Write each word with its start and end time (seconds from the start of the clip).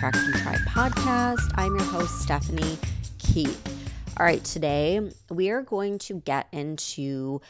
Attraction 0.00 0.32
Tribe 0.32 0.60
podcast. 0.60 1.52
I'm 1.56 1.76
your 1.76 1.84
host, 1.84 2.22
Stephanie 2.22 2.78
Keith. 3.18 3.62
All 4.16 4.24
right, 4.24 4.42
today 4.42 5.10
we 5.28 5.50
are 5.50 5.60
going 5.60 5.98
to 5.98 6.14
get 6.20 6.48
into 6.52 7.42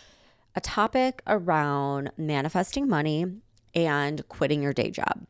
a 0.57 0.61
topic 0.61 1.23
around 1.29 2.11
manifesting 2.17 2.89
money 2.89 3.27
and 3.73 4.27
quitting 4.27 4.65
your 4.65 4.73
day 4.73 4.91
job. 4.91 5.25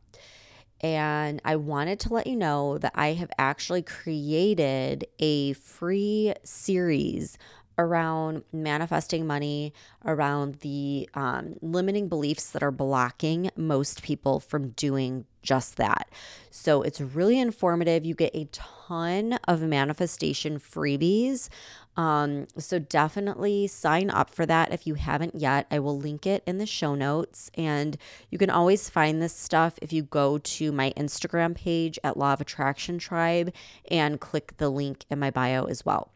And 0.80 1.42
I 1.44 1.56
wanted 1.56 2.00
to 2.00 2.14
let 2.14 2.26
you 2.26 2.36
know 2.36 2.78
that 2.78 2.92
I 2.94 3.12
have 3.12 3.30
actually 3.36 3.82
created 3.82 5.06
a 5.18 5.52
free 5.52 6.32
series 6.42 7.36
around 7.80 8.44
manifesting 8.52 9.26
money, 9.26 9.72
around 10.04 10.56
the 10.56 11.08
um, 11.14 11.56
limiting 11.62 12.08
beliefs 12.08 12.50
that 12.50 12.62
are 12.62 12.70
blocking 12.70 13.50
most 13.56 14.02
people 14.02 14.38
from 14.38 14.70
doing 14.70 15.24
just 15.42 15.76
that. 15.76 16.10
So 16.50 16.82
it's 16.82 17.00
really 17.00 17.40
informative. 17.40 18.04
You 18.04 18.14
get 18.14 18.34
a 18.34 18.44
ton 18.52 19.38
of 19.48 19.62
manifestation 19.62 20.58
freebies. 20.58 21.48
Um, 21.96 22.46
so 22.58 22.78
definitely 22.78 23.66
sign 23.66 24.10
up 24.10 24.34
for 24.34 24.46
that 24.46 24.72
if 24.72 24.86
you 24.86 24.94
haven't 24.94 25.34
yet. 25.34 25.66
I 25.70 25.78
will 25.78 25.98
link 25.98 26.26
it 26.26 26.42
in 26.46 26.58
the 26.58 26.66
show 26.66 26.94
notes. 26.94 27.50
And 27.54 27.96
you 28.30 28.38
can 28.38 28.50
always 28.50 28.90
find 28.90 29.22
this 29.22 29.34
stuff 29.34 29.78
if 29.80 29.92
you 29.92 30.02
go 30.02 30.38
to 30.38 30.72
my 30.72 30.92
Instagram 30.96 31.54
page 31.54 31.98
at 32.04 32.16
Law 32.16 32.34
of 32.34 32.40
Attraction 32.40 32.98
Tribe 32.98 33.52
and 33.90 34.20
click 34.20 34.56
the 34.58 34.68
link 34.68 35.04
in 35.10 35.18
my 35.18 35.30
bio 35.30 35.64
as 35.64 35.84
well. 35.84 36.12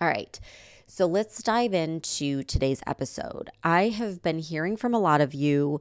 All 0.00 0.08
right. 0.08 0.40
So 0.90 1.06
let's 1.06 1.40
dive 1.40 1.72
into 1.72 2.42
today's 2.42 2.82
episode. 2.84 3.48
I 3.62 3.90
have 3.90 4.22
been 4.22 4.40
hearing 4.40 4.76
from 4.76 4.92
a 4.92 4.98
lot 4.98 5.20
of 5.20 5.32
you 5.32 5.80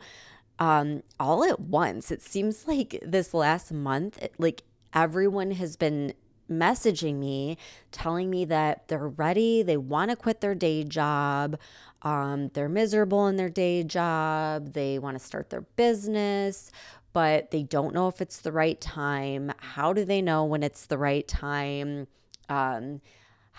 um, 0.59 1.02
all 1.19 1.43
at 1.43 1.59
once. 1.59 2.11
It 2.11 2.21
seems 2.21 2.67
like 2.67 2.99
this 3.03 3.33
last 3.33 3.73
month, 3.73 4.23
like 4.37 4.61
everyone 4.93 5.52
has 5.52 5.75
been 5.75 6.13
messaging 6.47 7.15
me, 7.15 7.57
telling 7.91 8.30
me 8.30 8.45
that 8.45 8.87
they're 8.87 9.07
ready, 9.07 9.63
they 9.63 9.77
want 9.77 10.11
to 10.11 10.15
quit 10.15 10.41
their 10.41 10.53
day 10.53 10.83
job, 10.83 11.57
um, 12.03 12.49
they're 12.53 12.69
miserable 12.69 13.25
in 13.25 13.35
their 13.35 13.49
day 13.49 13.83
job, 13.83 14.73
they 14.73 14.99
want 14.99 15.17
to 15.17 15.25
start 15.25 15.49
their 15.49 15.61
business, 15.75 16.69
but 17.13 17.49
they 17.49 17.63
don't 17.63 17.95
know 17.95 18.07
if 18.07 18.21
it's 18.21 18.41
the 18.41 18.52
right 18.52 18.80
time. 18.80 19.52
How 19.57 19.91
do 19.91 20.05
they 20.05 20.21
know 20.21 20.45
when 20.45 20.61
it's 20.61 20.85
the 20.85 20.99
right 20.99 21.27
time? 21.27 22.05
Um, 22.47 23.02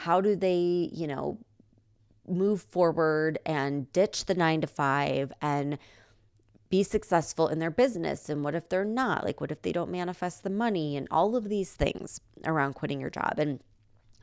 how 0.01 0.23
do 0.23 0.35
they, 0.35 0.89
you 0.93 1.07
know, 1.07 1.37
move 2.27 2.63
forward 2.63 3.39
and 3.45 3.93
ditch 3.93 4.25
the 4.25 4.35
nine 4.35 4.63
to 4.63 4.67
five 4.67 5.31
and 5.43 5.77
be 6.71 6.83
successful 6.83 7.49
in 7.49 7.59
their 7.59 7.71
business? 7.71 8.31
And 8.31 8.43
what 8.43 8.55
if 8.55 8.71
they're 8.71 8.83
not? 8.83 9.25
Like, 9.25 9.43
what 9.43 9.51
if 9.51 9.61
they 9.61 9.73
don't 9.73 9.91
manifest 9.91 10.43
the 10.43 10.49
money 10.49 10.97
and 10.97 11.07
all 11.11 11.37
of 11.37 11.51
these 11.51 11.73
things 11.75 12.19
around 12.47 12.75
quitting 12.75 12.99
your 12.99 13.11
job? 13.11 13.35
And 13.37 13.61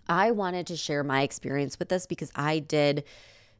I 0.09 0.31
wanted 0.31 0.65
to 0.67 0.75
share 0.75 1.03
my 1.03 1.21
experience 1.21 1.77
with 1.77 1.89
this 1.89 2.07
because 2.07 2.31
I 2.33 2.57
did 2.57 3.03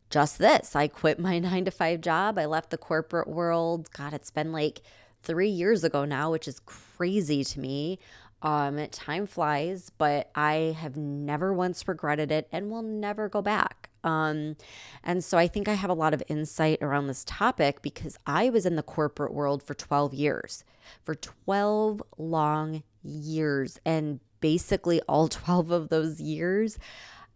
just 0.10 0.40
this. 0.40 0.76
I 0.76 0.88
quit 0.88 1.20
my 1.20 1.38
nine 1.48 1.66
to 1.66 1.72
five 1.72 2.02
job. 2.02 2.40
I 2.40 2.45
left 2.45 2.72
the 2.72 2.80
corporate 2.80 3.28
world. 3.28 3.92
God, 3.92 4.14
it's 4.14 4.32
been 4.32 4.52
like 4.52 4.82
three 5.22 5.50
years 5.50 5.84
ago 5.84 6.04
now, 6.04 6.32
which 6.32 6.48
is 6.48 6.60
crazy 6.62 7.44
to 7.44 7.60
me. 7.60 8.00
Um, 8.42 8.86
time 8.92 9.26
flies, 9.26 9.92
but 9.98 10.30
I 10.36 10.76
have 10.80 10.96
never 10.96 11.54
once 11.54 11.88
regretted 11.88 12.32
it 12.32 12.48
and 12.52 12.70
will 12.70 12.84
never 12.84 13.30
go 13.30 13.42
back. 13.42 13.90
Um, 14.04 14.56
and 15.04 15.24
so 15.24 15.38
I 15.38 15.48
think 15.48 15.68
I 15.68 15.74
have 15.74 15.90
a 15.90 15.96
lot 15.96 16.14
of 16.14 16.24
insight 16.28 16.80
around 16.82 17.08
this 17.08 17.24
topic 17.26 17.82
because 17.82 18.18
I 18.26 18.50
was 18.50 18.66
in 18.66 18.76
the 18.76 18.84
corporate 18.84 19.34
world 19.34 19.64
for 19.64 19.73
12 19.73 20.14
years, 20.14 20.64
for 21.04 21.16
12 21.16 22.02
long 22.17 22.84
years. 23.04 23.80
And 23.86 24.20
basically, 24.40 25.02
all 25.10 25.28
12 25.28 25.72
of 25.72 25.90
those 25.90 26.22
years, 26.22 26.78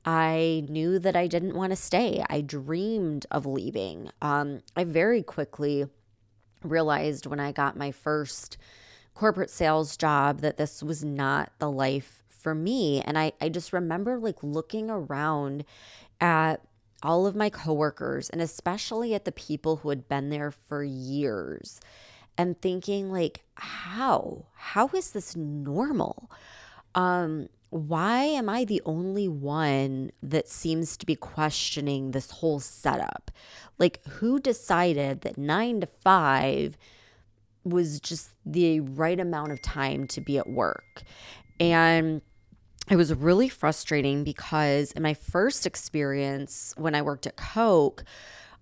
I 0.06 0.66
knew 0.70 0.98
that 1.00 1.16
I 1.16 1.28
didn't 1.28 1.56
want 1.56 1.72
to 1.72 1.75
stay. 1.75 2.24
I 2.30 2.42
dreamed 2.42 3.25
of 3.31 3.46
leaving. 3.46 4.09
Um, 4.22 4.62
I 4.75 4.84
very 4.84 5.24
quickly 5.24 5.86
realized 6.64 7.25
when 7.25 7.40
I 7.40 7.52
got 7.52 7.75
my 7.75 7.92
first 7.92 8.58
corporate 9.22 9.52
sales 9.52 9.98
job 9.98 10.40
that 10.40 10.58
this 10.58 10.82
was 10.82 11.04
not 11.04 11.52
the 11.59 11.70
life 11.70 12.24
for 12.28 12.56
me. 12.56 13.00
And 13.02 13.20
I, 13.20 13.34
I 13.40 13.50
just 13.50 13.72
remember 13.72 14.18
like 14.18 14.42
looking 14.42 14.90
around 14.90 15.64
at 16.20 16.59
all 17.04 17.28
of 17.28 17.36
my 17.36 17.52
coworkers 17.52 18.31
and 18.31 18.42
especially 18.42 19.14
at 19.14 19.26
the 19.26 19.31
people 19.31 19.76
who 19.76 19.90
had 19.90 20.10
been 20.10 20.31
there 20.31 20.50
for 20.50 20.84
years 20.84 21.80
and 22.36 22.60
thinking 22.64 23.12
like 23.12 23.44
how? 23.54 24.48
How 24.56 24.88
is 24.88 25.12
this 25.12 25.36
normal? 25.36 26.31
Um 26.96 27.48
why 27.70 28.24
am 28.24 28.50
i 28.50 28.66
the 28.66 28.81
only 28.86 29.30
one 29.30 30.12
that 30.22 30.50
seems 30.50 30.98
to 30.98 31.06
be 31.06 31.16
questioning 31.16 32.10
this 32.10 32.31
whole 32.31 32.60
setup? 32.60 33.30
Like 33.78 34.04
who 34.06 34.40
decided 34.40 35.22
that 35.22 35.38
9 35.38 35.81
to 35.81 35.88
5 36.04 36.76
was 37.64 38.00
just 38.00 38.32
the 38.46 38.80
right 38.80 39.20
amount 39.20 39.52
of 39.52 39.62
time 39.62 40.08
to 40.08 40.22
be 40.22 40.38
at 40.38 40.50
work. 40.50 41.04
And 41.60 42.22
it 42.90 42.96
was 42.96 43.14
really 43.14 43.50
frustrating 43.50 44.24
because 44.24 44.92
in 44.94 45.04
my 45.04 45.14
first 45.14 45.66
experience 45.66 46.74
when 46.78 46.96
I 46.96 47.02
worked 47.02 47.28
at 47.28 47.38
Coke, 47.38 48.04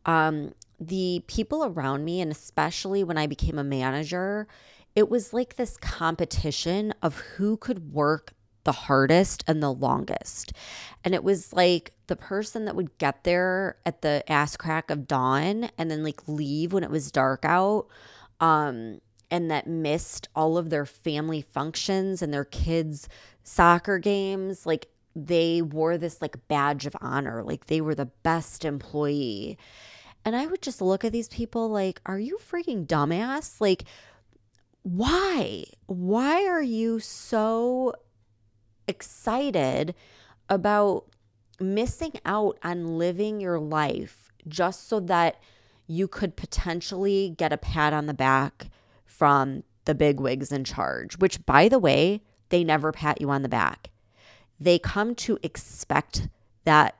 um, 0.06 0.54
the 0.80 1.24
people 1.28 1.66
around 1.66 2.06
me, 2.06 2.22
and 2.22 2.32
especially 2.32 3.04
when 3.04 3.18
I 3.18 3.28
became 3.28 3.58
a 3.58 3.64
manager, 3.64 4.48
it 4.96 5.10
was 5.10 5.34
like 5.34 5.56
this 5.56 5.78
competition 5.78 6.94
of 7.02 7.18
who 7.18 7.58
could 7.58 7.94
work 7.94 8.34
the 8.64 8.72
hardest 8.74 9.44
and 9.48 9.64
the 9.64 9.74
longest. 9.74 10.54
And 11.04 11.14
it 11.16 11.24
was 11.24 11.54
like 11.54 11.94
the 12.08 12.16
person 12.16 12.66
that 12.66 12.76
would 12.76 12.98
get 12.98 13.24
there 13.24 13.78
at 13.86 14.02
the 14.02 14.24
ass 14.30 14.58
crack 14.58 14.92
of 14.92 15.08
dawn 15.08 15.70
and 15.78 15.90
then 15.90 16.04
like 16.04 16.28
leave 16.28 16.74
when 16.74 16.84
it 16.84 16.92
was 16.92 17.12
dark 17.12 17.46
out 17.46 17.88
um, 18.39 19.00
and 19.31 19.51
that 19.51 19.67
missed 19.67 20.27
all 20.35 20.57
of 20.57 20.69
their 20.69 20.85
family 20.85 21.41
functions 21.41 22.22
and 22.22 22.33
their 22.33 22.45
kids' 22.45 23.07
soccer 23.44 24.00
games. 24.00 24.66
Like 24.66 24.88
they 25.16 25.61
wore 25.61 25.97
this 25.97 26.22
like 26.22 26.47
badge 26.47 26.85
of 26.85 26.95
honor, 27.01 27.44
like 27.44 27.67
they 27.67 27.81
were 27.81 27.95
the 27.95 28.11
best 28.23 28.66
employee. 28.66 29.57
And 30.25 30.35
I 30.35 30.47
would 30.47 30.61
just 30.61 30.81
look 30.81 31.05
at 31.05 31.11
these 31.11 31.29
people 31.29 31.69
like, 31.69 32.01
are 32.05 32.19
you 32.19 32.38
freaking 32.38 32.85
dumbass? 32.85 33.61
Like, 33.61 33.85
why? 34.83 35.66
Why 35.85 36.45
are 36.45 36.61
you 36.61 37.00
so 37.00 37.94
excited 38.88 39.95
about 40.50 41.06
missing 41.59 42.13
out 42.25 42.57
on 42.63 42.97
living 42.97 43.39
your 43.39 43.59
life 43.59 44.31
just 44.47 44.88
so 44.88 45.00
that 45.01 45.39
you 45.89 46.07
could 46.07 46.35
potentially 46.35 47.33
get 47.35 47.51
a 47.51 47.57
pat 47.57 47.94
on 47.94 48.05
the 48.05 48.13
back 48.13 48.67
from 49.05 49.63
the 49.85 49.95
big 49.95 50.19
wigs 50.19 50.51
in 50.51 50.63
charge, 50.63 51.17
which, 51.17 51.44
by 51.47 51.67
the 51.67 51.79
way, 51.79 52.22
they 52.50 52.63
never 52.63 52.91
pat 52.91 53.19
you 53.19 53.31
on 53.31 53.41
the 53.41 53.50
back. 53.50 53.89
They 54.59 54.77
come 54.77 55.16
to 55.16 55.39
expect 55.41 56.29
that 56.63 56.95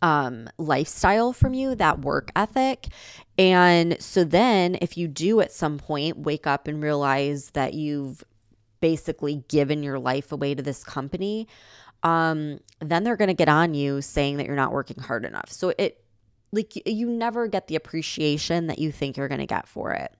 um, 0.00 0.48
lifestyle 0.56 1.34
from 1.34 1.52
you, 1.52 1.74
that 1.74 2.00
work 2.00 2.30
ethic. 2.34 2.86
And 3.36 4.00
so 4.00 4.24
then, 4.24 4.78
if 4.80 4.96
you 4.96 5.06
do 5.06 5.40
at 5.40 5.52
some 5.52 5.78
point 5.78 6.16
wake 6.16 6.46
up 6.46 6.68
and 6.68 6.82
realize 6.82 7.50
that 7.50 7.74
you've 7.74 8.24
basically 8.80 9.44
given 9.48 9.82
your 9.82 9.98
life 9.98 10.32
away 10.32 10.54
to 10.54 10.62
this 10.62 10.84
company, 10.84 11.46
um, 12.02 12.60
then 12.80 13.04
they're 13.04 13.16
going 13.16 13.28
to 13.28 13.34
get 13.34 13.48
on 13.48 13.74
you 13.74 14.00
saying 14.00 14.38
that 14.38 14.46
you're 14.46 14.56
not 14.56 14.72
working 14.72 15.02
hard 15.02 15.26
enough. 15.26 15.50
So 15.50 15.74
it 15.76 16.02
like 16.52 16.74
you 16.86 17.08
never 17.08 17.46
get 17.46 17.66
the 17.68 17.76
appreciation 17.76 18.66
that 18.68 18.78
you 18.78 18.90
think 18.90 19.16
you're 19.16 19.28
going 19.28 19.40
to 19.40 19.46
get 19.46 19.68
for 19.68 19.92
it. 19.92 20.14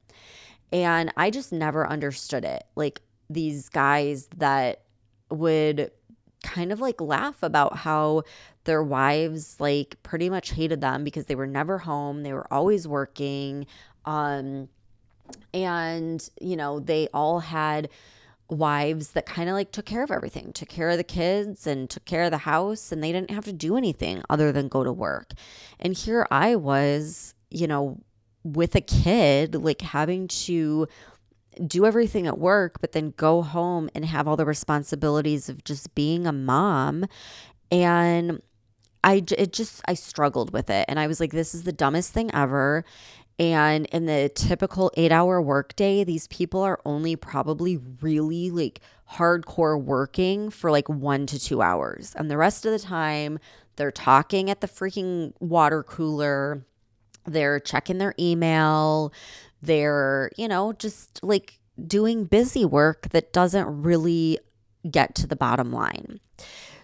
And 0.72 1.12
I 1.16 1.30
just 1.30 1.52
never 1.52 1.86
understood 1.86 2.44
it. 2.44 2.64
Like 2.76 3.00
these 3.30 3.68
guys 3.68 4.28
that 4.36 4.82
would 5.30 5.90
kind 6.42 6.72
of 6.72 6.80
like 6.80 7.00
laugh 7.00 7.42
about 7.42 7.78
how 7.78 8.22
their 8.64 8.82
wives 8.82 9.58
like 9.60 9.96
pretty 10.02 10.30
much 10.30 10.50
hated 10.50 10.80
them 10.80 11.04
because 11.04 11.26
they 11.26 11.34
were 11.34 11.46
never 11.46 11.78
home, 11.78 12.22
they 12.22 12.32
were 12.32 12.52
always 12.52 12.86
working. 12.86 13.66
Um 14.04 14.68
and 15.52 16.26
you 16.40 16.56
know, 16.56 16.80
they 16.80 17.08
all 17.12 17.40
had 17.40 17.88
wives 18.50 19.10
that 19.12 19.26
kind 19.26 19.48
of 19.48 19.54
like 19.54 19.72
took 19.72 19.84
care 19.84 20.02
of 20.02 20.10
everything, 20.10 20.52
took 20.52 20.68
care 20.68 20.88
of 20.90 20.96
the 20.96 21.04
kids 21.04 21.66
and 21.66 21.90
took 21.90 22.04
care 22.04 22.24
of 22.24 22.30
the 22.30 22.38
house, 22.38 22.92
and 22.92 23.02
they 23.02 23.12
didn't 23.12 23.30
have 23.30 23.44
to 23.44 23.52
do 23.52 23.76
anything 23.76 24.22
other 24.30 24.52
than 24.52 24.68
go 24.68 24.84
to 24.84 24.92
work. 24.92 25.32
And 25.78 25.94
here 25.94 26.26
I 26.30 26.56
was, 26.56 27.34
you 27.50 27.66
know, 27.66 28.00
with 28.44 28.74
a 28.74 28.80
kid, 28.80 29.54
like 29.54 29.82
having 29.82 30.28
to 30.28 30.86
do 31.66 31.84
everything 31.84 32.26
at 32.26 32.38
work, 32.38 32.80
but 32.80 32.92
then 32.92 33.12
go 33.16 33.42
home 33.42 33.90
and 33.94 34.04
have 34.04 34.28
all 34.28 34.36
the 34.36 34.46
responsibilities 34.46 35.48
of 35.48 35.64
just 35.64 35.94
being 35.94 36.26
a 36.26 36.32
mom. 36.32 37.06
And 37.70 38.40
I, 39.04 39.24
it 39.36 39.52
just, 39.52 39.82
I 39.86 39.94
struggled 39.94 40.52
with 40.52 40.70
it. 40.70 40.84
And 40.88 40.98
I 40.98 41.06
was 41.06 41.20
like, 41.20 41.32
this 41.32 41.54
is 41.54 41.64
the 41.64 41.72
dumbest 41.72 42.12
thing 42.12 42.30
ever. 42.34 42.84
And 43.38 43.86
in 43.86 44.06
the 44.06 44.30
typical 44.34 44.90
eight 44.96 45.12
hour 45.12 45.40
workday, 45.40 46.02
these 46.02 46.26
people 46.26 46.60
are 46.62 46.80
only 46.84 47.14
probably 47.14 47.76
really 48.00 48.50
like 48.50 48.80
hardcore 49.12 49.80
working 49.80 50.50
for 50.50 50.70
like 50.70 50.88
one 50.88 51.26
to 51.26 51.38
two 51.38 51.62
hours. 51.62 52.14
And 52.16 52.30
the 52.30 52.36
rest 52.36 52.66
of 52.66 52.72
the 52.72 52.78
time, 52.78 53.38
they're 53.76 53.92
talking 53.92 54.50
at 54.50 54.60
the 54.60 54.66
freaking 54.66 55.32
water 55.38 55.84
cooler, 55.84 56.66
they're 57.26 57.60
checking 57.60 57.98
their 57.98 58.14
email, 58.18 59.12
they're, 59.62 60.30
you 60.36 60.48
know, 60.48 60.72
just 60.72 61.22
like 61.22 61.60
doing 61.86 62.24
busy 62.24 62.64
work 62.64 63.10
that 63.10 63.32
doesn't 63.32 63.82
really 63.82 64.38
get 64.90 65.14
to 65.14 65.28
the 65.28 65.36
bottom 65.36 65.72
line. 65.72 66.18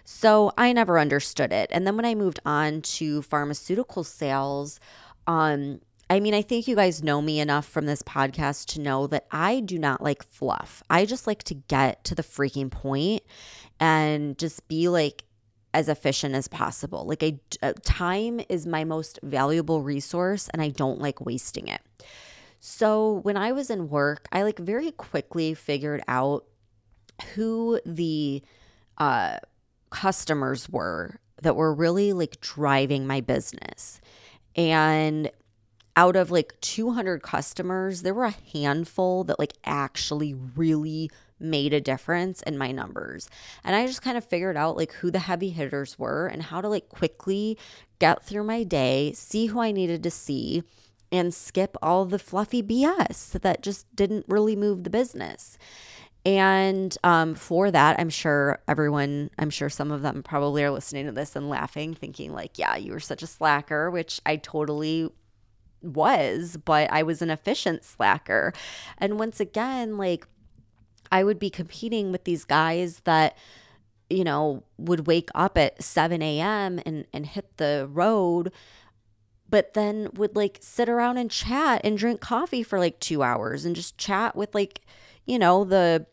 So 0.05 0.53
I 0.57 0.71
never 0.71 0.99
understood 0.99 1.51
it. 1.51 1.69
And 1.73 1.85
then 1.85 1.97
when 1.97 2.05
I 2.05 2.15
moved 2.15 2.39
on 2.45 2.81
to 2.81 3.23
pharmaceutical 3.23 4.03
sales, 4.03 4.79
um, 5.27 5.81
I 6.09 6.19
mean, 6.19 6.35
I 6.35 6.43
think 6.43 6.67
you 6.67 6.75
guys 6.75 7.03
know 7.03 7.21
me 7.21 7.39
enough 7.39 7.65
from 7.65 7.87
this 7.87 8.03
podcast 8.03 8.67
to 8.73 8.81
know 8.81 9.07
that 9.07 9.25
I 9.31 9.59
do 9.59 9.79
not 9.79 10.03
like 10.03 10.23
fluff. 10.23 10.83
I 10.89 11.05
just 11.05 11.25
like 11.25 11.43
to 11.43 11.55
get 11.55 12.03
to 12.05 12.15
the 12.15 12.23
freaking 12.23 12.69
point 12.69 13.23
and 13.79 14.37
just 14.37 14.67
be 14.67 14.87
like 14.87 15.23
as 15.73 15.89
efficient 15.89 16.35
as 16.35 16.47
possible. 16.47 17.05
Like, 17.05 17.23
I, 17.23 17.39
uh, 17.61 17.73
time 17.83 18.39
is 18.49 18.67
my 18.67 18.83
most 18.83 19.19
valuable 19.23 19.81
resource 19.81 20.47
and 20.49 20.61
I 20.61 20.69
don't 20.69 20.99
like 20.99 21.21
wasting 21.21 21.67
it. 21.67 21.81
So, 22.59 23.19
when 23.23 23.35
I 23.35 23.51
was 23.51 23.69
in 23.69 23.89
work, 23.89 24.27
I 24.31 24.43
like 24.43 24.59
very 24.59 24.91
quickly 24.91 25.53
figured 25.53 26.01
out 26.07 26.45
who 27.33 27.79
the 27.85 28.43
uh, 28.97 29.37
customers 29.89 30.69
were 30.69 31.19
that 31.41 31.55
were 31.55 31.73
really 31.73 32.13
like 32.13 32.39
driving 32.41 33.05
my 33.05 33.21
business. 33.21 33.99
And 34.55 35.29
out 35.95 36.15
of 36.15 36.31
like 36.31 36.59
200 36.61 37.21
customers, 37.21 38.01
there 38.01 38.13
were 38.13 38.25
a 38.25 38.35
handful 38.53 39.23
that 39.25 39.39
like 39.39 39.53
actually 39.63 40.33
really 40.33 41.09
made 41.39 41.73
a 41.73 41.81
difference 41.81 42.41
in 42.43 42.57
my 42.57 42.71
numbers. 42.71 43.29
And 43.63 43.75
I 43.75 43.85
just 43.85 44.01
kind 44.01 44.17
of 44.17 44.25
figured 44.25 44.57
out 44.57 44.77
like 44.77 44.93
who 44.93 45.11
the 45.11 45.19
heavy 45.19 45.49
hitters 45.49 45.99
were 45.99 46.27
and 46.27 46.43
how 46.43 46.61
to 46.61 46.69
like 46.69 46.89
quickly 46.89 47.57
get 47.99 48.23
through 48.23 48.43
my 48.43 48.63
day, 48.63 49.13
see 49.13 49.47
who 49.47 49.59
I 49.59 49.71
needed 49.71 50.03
to 50.03 50.11
see, 50.11 50.63
and 51.11 51.33
skip 51.33 51.77
all 51.81 52.05
the 52.05 52.19
fluffy 52.19 52.63
BS 52.63 53.39
that 53.41 53.61
just 53.61 53.93
didn't 53.95 54.25
really 54.27 54.55
move 54.55 54.83
the 54.83 54.89
business. 54.89 55.57
And 56.25 56.97
um, 57.03 57.35
for 57.35 57.69
that, 57.69 57.99
I'm 57.99 58.09
sure 58.09 58.59
everyone, 58.67 59.29
I'm 59.37 59.51
sure 59.51 59.69
some 59.69 59.91
of 59.91 60.01
them 60.01 60.23
probably 60.23 60.63
are 60.63 60.71
listening 60.71 61.05
to 61.05 61.11
this 61.11 61.35
and 61.35 61.49
laughing, 61.49 61.93
thinking, 61.93 62.33
like, 62.33 62.57
yeah, 62.57 62.75
you 62.77 62.93
were 62.93 62.99
such 62.99 63.21
a 63.21 63.27
slacker, 63.27 63.91
which 63.91 64.19
I 64.25 64.37
totally 64.37 65.11
was, 65.87 66.57
but 66.57 66.91
I 66.91 67.03
was 67.03 67.21
an 67.21 67.29
efficient 67.29 67.83
slacker. 67.83 68.53
And 68.97 69.19
once 69.19 69.39
again, 69.39 69.97
like 69.97 70.27
I 71.11 71.23
would 71.23 71.39
be 71.39 71.49
competing 71.49 72.11
with 72.11 72.23
these 72.23 72.45
guys 72.45 73.01
that, 73.01 73.37
you 74.09 74.23
know, 74.23 74.63
would 74.77 75.07
wake 75.07 75.29
up 75.35 75.57
at 75.57 75.83
7 75.83 76.21
a.m. 76.21 76.79
and, 76.85 77.05
and 77.13 77.25
hit 77.25 77.57
the 77.57 77.87
road, 77.91 78.51
but 79.49 79.73
then 79.73 80.09
would 80.15 80.35
like 80.35 80.57
sit 80.61 80.89
around 80.89 81.17
and 81.17 81.31
chat 81.31 81.81
and 81.83 81.97
drink 81.97 82.21
coffee 82.21 82.63
for 82.63 82.79
like 82.79 82.99
two 82.99 83.23
hours 83.23 83.65
and 83.65 83.75
just 83.75 83.97
chat 83.97 84.35
with 84.35 84.53
like, 84.53 84.81
you 85.25 85.39
know, 85.39 85.63
the 85.63 86.05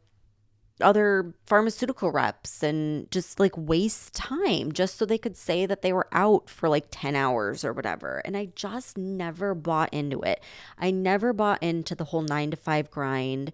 other 0.81 1.35
pharmaceutical 1.47 2.11
reps 2.11 2.63
and 2.63 3.11
just 3.11 3.39
like 3.39 3.53
waste 3.57 4.15
time 4.15 4.73
just 4.73 4.97
so 4.97 5.05
they 5.05 5.19
could 5.19 5.37
say 5.37 5.67
that 5.67 5.83
they 5.83 5.93
were 5.93 6.09
out 6.13 6.49
for 6.49 6.69
like 6.69 6.87
10 6.91 7.15
hours 7.15 7.65
or 7.65 7.73
whatever. 7.73 8.23
And 8.25 8.37
I 8.37 8.47
just 8.55 8.97
never 8.97 9.55
bought 9.55 9.93
into 9.93 10.21
it. 10.23 10.43
I 10.79 10.91
never 10.91 11.33
bought 11.33 11.63
into 11.63 11.95
the 11.95 12.05
whole 12.05 12.23
nine 12.23 12.51
to 12.51 12.57
five 12.57 12.91
grind. 12.91 13.53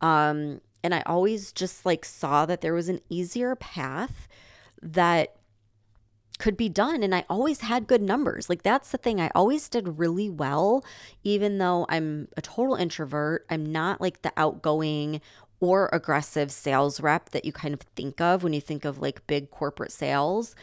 Um, 0.00 0.60
and 0.82 0.94
I 0.94 1.02
always 1.06 1.52
just 1.52 1.84
like 1.84 2.04
saw 2.04 2.46
that 2.46 2.60
there 2.60 2.74
was 2.74 2.88
an 2.88 3.00
easier 3.08 3.54
path 3.56 4.28
that 4.80 5.36
could 6.38 6.56
be 6.56 6.70
done 6.70 7.02
and 7.02 7.14
I 7.14 7.26
always 7.28 7.60
had 7.60 7.86
good 7.86 8.00
numbers. 8.00 8.48
Like 8.48 8.62
that's 8.62 8.90
the 8.90 8.98
thing. 8.98 9.20
I 9.20 9.30
always 9.34 9.68
did 9.68 9.98
really 9.98 10.30
well 10.30 10.82
even 11.22 11.58
though 11.58 11.84
I'm 11.90 12.28
a 12.36 12.40
total 12.40 12.76
introvert. 12.76 13.44
I'm 13.50 13.70
not 13.70 14.00
like 14.00 14.22
the 14.22 14.32
outgoing 14.38 15.20
or 15.60 15.88
aggressive 15.92 16.50
sales 16.50 17.00
rep 17.00 17.30
that 17.30 17.44
you 17.44 17.52
kind 17.52 17.74
of 17.74 17.80
think 17.94 18.20
of 18.20 18.42
when 18.42 18.52
you 18.52 18.60
think 18.60 18.84
of 18.84 18.98
like 18.98 19.26
big 19.26 19.50
corporate 19.50 19.92
sales. 19.92 20.54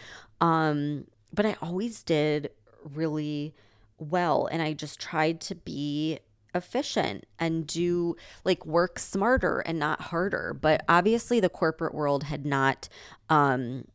Um, 0.41 1.05
but 1.33 1.45
I 1.45 1.55
always 1.61 2.03
did 2.03 2.51
really 2.83 3.53
well. 3.99 4.47
And 4.47 4.61
I 4.61 4.73
just 4.73 4.99
tried 4.99 5.39
to 5.41 5.55
be 5.55 6.19
efficient 6.55 7.25
and 7.39 7.67
do 7.67 8.15
like 8.43 8.65
work 8.65 8.99
smarter 8.99 9.59
and 9.59 9.77
not 9.79 10.01
harder. 10.01 10.57
But 10.59 10.83
obviously, 10.89 11.39
the 11.39 11.49
corporate 11.49 11.93
world 11.93 12.23
had 12.23 12.45
not 12.45 12.89
um, 13.29 13.85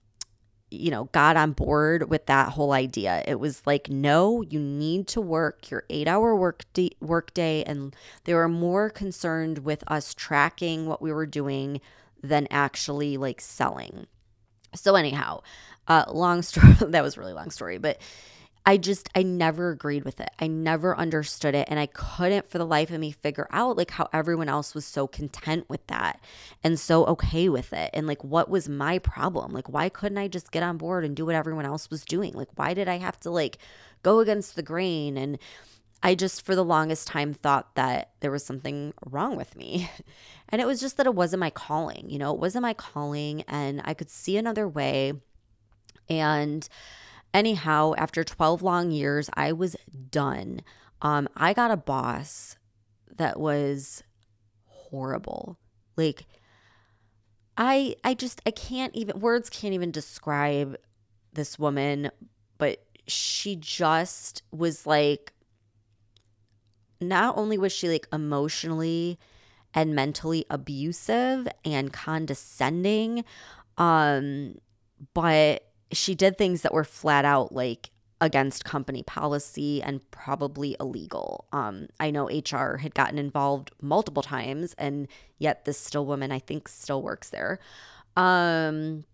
you 0.72 0.90
know, 0.90 1.04
got 1.12 1.36
on 1.36 1.52
board 1.52 2.08
with 2.08 2.26
that 2.26 2.50
whole 2.50 2.72
idea. 2.72 3.22
It 3.26 3.38
was 3.38 3.62
like, 3.66 3.90
no, 3.90 4.42
you 4.42 4.58
need 4.58 5.06
to 5.08 5.20
work 5.20 5.70
your 5.70 5.84
eight 5.90 6.08
hour 6.08 6.34
work 6.34 6.64
day, 6.72 6.90
work 7.00 7.34
day. 7.34 7.62
And 7.64 7.94
they 8.24 8.34
were 8.34 8.48
more 8.48 8.88
concerned 8.90 9.58
with 9.58 9.84
us 9.86 10.14
tracking 10.14 10.86
what 10.86 11.02
we 11.02 11.12
were 11.12 11.26
doing 11.26 11.80
than 12.22 12.46
actually 12.50 13.16
like 13.16 13.40
selling. 13.40 14.06
So, 14.74 14.94
anyhow, 14.94 15.42
uh, 15.88 16.04
long 16.08 16.42
story, 16.42 16.72
that 16.80 17.02
was 17.02 17.18
really 17.18 17.34
long 17.34 17.50
story, 17.50 17.78
but 17.78 17.98
I 18.64 18.76
just, 18.76 19.08
I 19.14 19.24
never 19.24 19.70
agreed 19.70 20.04
with 20.04 20.20
it. 20.20 20.30
I 20.38 20.46
never 20.46 20.96
understood 20.96 21.54
it. 21.54 21.66
And 21.68 21.80
I 21.80 21.86
couldn't 21.86 22.48
for 22.48 22.58
the 22.58 22.66
life 22.66 22.90
of 22.90 23.00
me 23.00 23.10
figure 23.10 23.48
out 23.50 23.76
like 23.76 23.90
how 23.90 24.08
everyone 24.12 24.48
else 24.48 24.72
was 24.72 24.84
so 24.84 25.08
content 25.08 25.68
with 25.68 25.84
that 25.88 26.20
and 26.62 26.78
so 26.78 27.04
okay 27.06 27.48
with 27.48 27.72
it. 27.72 27.90
And 27.92 28.06
like, 28.06 28.22
what 28.22 28.48
was 28.48 28.68
my 28.68 29.00
problem? 29.00 29.52
Like, 29.52 29.68
why 29.68 29.88
couldn't 29.88 30.18
I 30.18 30.28
just 30.28 30.52
get 30.52 30.62
on 30.62 30.76
board 30.76 31.04
and 31.04 31.16
do 31.16 31.26
what 31.26 31.34
everyone 31.34 31.66
else 31.66 31.90
was 31.90 32.04
doing? 32.04 32.34
Like, 32.34 32.50
why 32.54 32.72
did 32.72 32.88
I 32.88 32.98
have 32.98 33.18
to 33.20 33.30
like 33.30 33.58
go 34.04 34.20
against 34.20 34.54
the 34.54 34.62
grain? 34.62 35.16
And 35.16 35.38
I 36.00 36.14
just, 36.14 36.44
for 36.44 36.54
the 36.54 36.64
longest 36.64 37.08
time, 37.08 37.34
thought 37.34 37.74
that 37.74 38.10
there 38.20 38.30
was 38.30 38.44
something 38.44 38.94
wrong 39.04 39.36
with 39.36 39.56
me. 39.56 39.90
And 40.48 40.60
it 40.60 40.66
was 40.66 40.80
just 40.80 40.98
that 40.98 41.06
it 41.06 41.14
wasn't 41.14 41.40
my 41.40 41.48
calling. 41.48 42.10
You 42.10 42.18
know, 42.18 42.34
it 42.34 42.38
wasn't 42.38 42.60
my 42.60 42.74
calling. 42.74 43.40
And 43.48 43.80
I 43.86 43.94
could 43.94 44.10
see 44.10 44.36
another 44.36 44.68
way. 44.68 45.14
And, 46.10 46.68
Anyhow, 47.34 47.94
after 47.96 48.24
12 48.24 48.62
long 48.62 48.90
years, 48.90 49.30
I 49.34 49.52
was 49.52 49.76
done. 50.10 50.60
Um, 51.00 51.28
I 51.36 51.52
got 51.52 51.70
a 51.70 51.76
boss 51.76 52.56
that 53.16 53.40
was 53.40 54.02
horrible. 54.66 55.58
Like, 55.96 56.26
I 57.56 57.96
I 58.02 58.14
just 58.14 58.40
I 58.46 58.50
can't 58.50 58.94
even 58.94 59.20
words 59.20 59.50
can't 59.50 59.74
even 59.74 59.90
describe 59.90 60.76
this 61.32 61.58
woman, 61.58 62.10
but 62.58 62.84
she 63.06 63.56
just 63.56 64.42
was 64.52 64.86
like 64.86 65.32
not 67.00 67.36
only 67.36 67.58
was 67.58 67.72
she 67.72 67.88
like 67.88 68.06
emotionally 68.12 69.18
and 69.74 69.94
mentally 69.94 70.44
abusive 70.48 71.48
and 71.64 71.92
condescending 71.92 73.24
um 73.76 74.54
but 75.14 75.71
she 75.92 76.14
did 76.14 76.38
things 76.38 76.62
that 76.62 76.74
were 76.74 76.84
flat 76.84 77.24
out 77.24 77.52
like 77.52 77.90
against 78.20 78.64
company 78.64 79.02
policy 79.02 79.82
and 79.82 80.08
probably 80.12 80.76
illegal. 80.78 81.46
Um, 81.52 81.88
I 81.98 82.12
know 82.12 82.28
HR 82.28 82.76
had 82.76 82.94
gotten 82.94 83.18
involved 83.18 83.72
multiple 83.82 84.22
times, 84.22 84.74
and 84.78 85.08
yet 85.38 85.64
this 85.64 85.78
still 85.78 86.06
woman, 86.06 86.30
I 86.30 86.38
think, 86.38 86.68
still 86.68 87.02
works 87.02 87.30
there. 87.30 87.58
Um, 88.16 89.04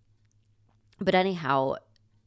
but 1.01 1.15
anyhow, 1.15 1.75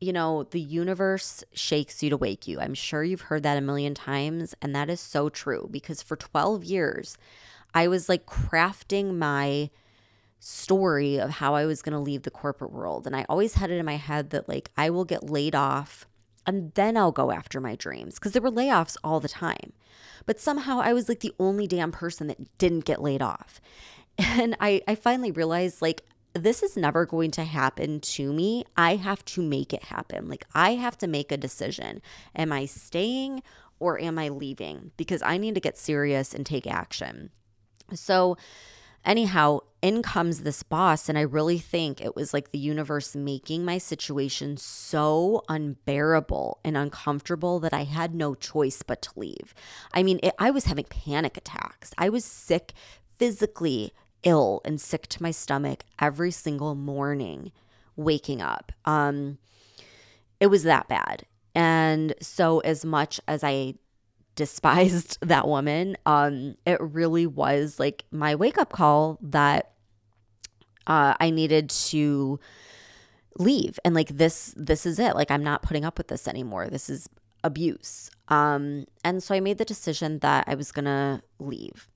you 0.01 0.13
know, 0.13 0.43
the 0.51 0.61
universe 0.61 1.45
shakes 1.53 2.03
you 2.03 2.11
to 2.11 2.17
wake 2.17 2.49
you. 2.49 2.59
I'm 2.59 2.75
sure 2.75 3.05
you've 3.05 3.21
heard 3.21 3.45
that 3.45 3.59
a 3.59 3.61
million 3.61 3.95
times, 3.95 4.53
and 4.61 4.75
that 4.75 4.91
is 4.91 5.01
so 5.01 5.29
true 5.29 5.69
because 5.71 6.03
for 6.03 6.17
12 6.17 6.65
years, 6.65 7.17
I 7.73 7.87
was 7.87 8.09
like 8.09 8.27
crafting 8.27 9.17
my 9.19 9.71
story 10.45 11.19
of 11.21 11.31
how 11.31 11.55
I 11.55 11.67
was 11.67 11.83
going 11.83 11.93
to 11.93 12.01
leave 12.01 12.23
the 12.23 12.31
corporate 12.31 12.73
world. 12.73 13.07
And 13.07 13.15
I 13.15 13.25
always 13.29 13.55
had 13.55 13.71
it 13.71 13.79
in 13.79 13.87
my 13.87 13.97
head 13.97 14.31
that 14.31 14.49
like 14.49 14.71
I 14.77 14.91
will 14.91 15.05
get 15.05 15.31
laid 15.31 15.55
off 15.55 16.07
and 16.45 16.73
then 16.75 16.97
I'll 16.97 17.13
go 17.13 17.31
after 17.31 17.61
my 17.61 17.77
dreams 17.77 18.17
because 18.17 18.33
there 18.33 18.43
were 18.43 18.51
layoffs 18.51 18.97
all 19.05 19.21
the 19.21 19.29
time. 19.29 19.73
But 20.27 20.41
somehow 20.41 20.81
I 20.81 20.95
was 20.95 21.09
like 21.09 21.21
the 21.21 21.35
only 21.39 21.69
damn 21.69 21.93
person 21.93 22.27
that 22.27 22.59
didn't 22.59 22.85
get 22.85 23.01
laid 23.01 23.23
off. 23.23 23.61
And 24.19 24.57
I, 24.61 24.83
I 24.87 24.95
finally 24.95 25.31
realized 25.31 25.81
like 25.81 26.03
this 26.35 26.63
is 26.63 26.77
never 26.77 27.07
going 27.07 27.31
to 27.31 27.45
happen 27.45 27.99
to 28.01 28.31
me. 28.33 28.65
I 28.77 28.97
have 28.97 29.25
to 29.27 29.43
make 29.43 29.73
it 29.73 29.85
happen. 29.85 30.29
Like 30.29 30.45
I 30.55 30.75
have 30.75 30.99
to 30.99 31.07
make 31.07 31.33
a 31.33 31.39
decision. 31.39 32.03
Am 32.37 32.53
I 32.53 32.67
staying 32.67 33.43
or 33.79 33.99
am 33.99 34.19
I 34.19 34.29
leaving? 34.29 34.91
Because 34.99 35.23
I 35.23 35.39
need 35.39 35.55
to 35.55 35.63
get 35.63 35.79
serious 35.79 36.35
and 36.35 36.45
take 36.45 36.67
action. 36.67 37.31
So, 37.95 38.37
Anyhow, 39.05 39.61
in 39.81 40.01
comes 40.01 40.41
this 40.41 40.63
boss, 40.63 41.09
and 41.09 41.19
I 41.19 41.23
really 41.23 41.59
think 41.59 42.01
it 42.01 42.15
was 42.15 42.33
like 42.33 42.53
the 42.53 42.59
universe 42.59 43.17
making 43.17 43.65
my 43.65 43.79
situation 43.79 44.57
so 44.57 45.43
unbearable 45.49 46.61
and 46.65 46.77
uncomfortable 46.77 47.59
that 47.61 47.75
I 47.75 47.83
had 47.83 48.15
no 48.15 48.37
choice 48.37 48.83
but 48.83 49.03
to 49.03 49.11
leave. 49.17 49.55
I 49.93 50.05
mean, 50.05 50.21
it, 50.23 50.35
I 50.39 50.53
was 50.53 50.67
having 50.67 50.85
panic 50.85 51.37
attacks. 51.37 51.93
I 51.99 52.11
was 52.11 52.25
sick, 52.25 52.75
physically 53.19 53.93
ill, 54.23 54.61
and 54.65 54.81
sick 54.81 55.09
to 55.09 55.23
my 55.23 55.33
stomach 55.33 55.83
every 56.01 56.31
single 56.31 56.77
morning 56.77 57.51
waking 57.97 58.41
up. 58.41 58.71
Um, 58.85 59.39
it 60.39 60.47
was 60.47 60.63
that 60.63 60.89
bad. 60.89 61.27
And 61.55 62.15
so, 62.21 62.61
as 62.61 62.85
much 62.85 63.21
as 63.27 63.43
I 63.45 63.75
despised 64.35 65.19
that 65.27 65.49
woman, 65.49 65.97
um, 66.07 66.57
it 66.67 66.81
really 66.81 67.27
was 67.27 67.79
like 67.79 68.05
my 68.11 68.35
wake 68.35 68.59
up 68.59 68.73
call 68.73 69.19
that 69.23 69.73
uh, 70.87 71.15
I 71.19 71.31
needed 71.31 71.71
to 71.71 72.41
leave. 73.39 73.79
And 73.85 73.95
like 73.95 74.09
this 74.09 74.55
this 74.57 74.87
is 74.87 74.99
it. 74.99 75.15
Like 75.15 75.31
i'm 75.31 75.45
not 75.45 75.63
putting 75.63 75.85
up 75.85 75.99
with 75.99 76.09
this 76.09 76.29
anymore. 76.29 76.69
This 76.69 76.91
is 76.91 77.09
abuse. 77.45 78.11
Um 78.29 78.87
and 79.05 79.23
so 79.23 79.35
i 79.35 79.41
made 79.41 79.59
the 79.59 79.65
decision 79.65 80.19
that 80.21 80.45
i 80.47 80.55
was 80.55 80.73
gonna 80.73 81.23
leave. 81.39 81.89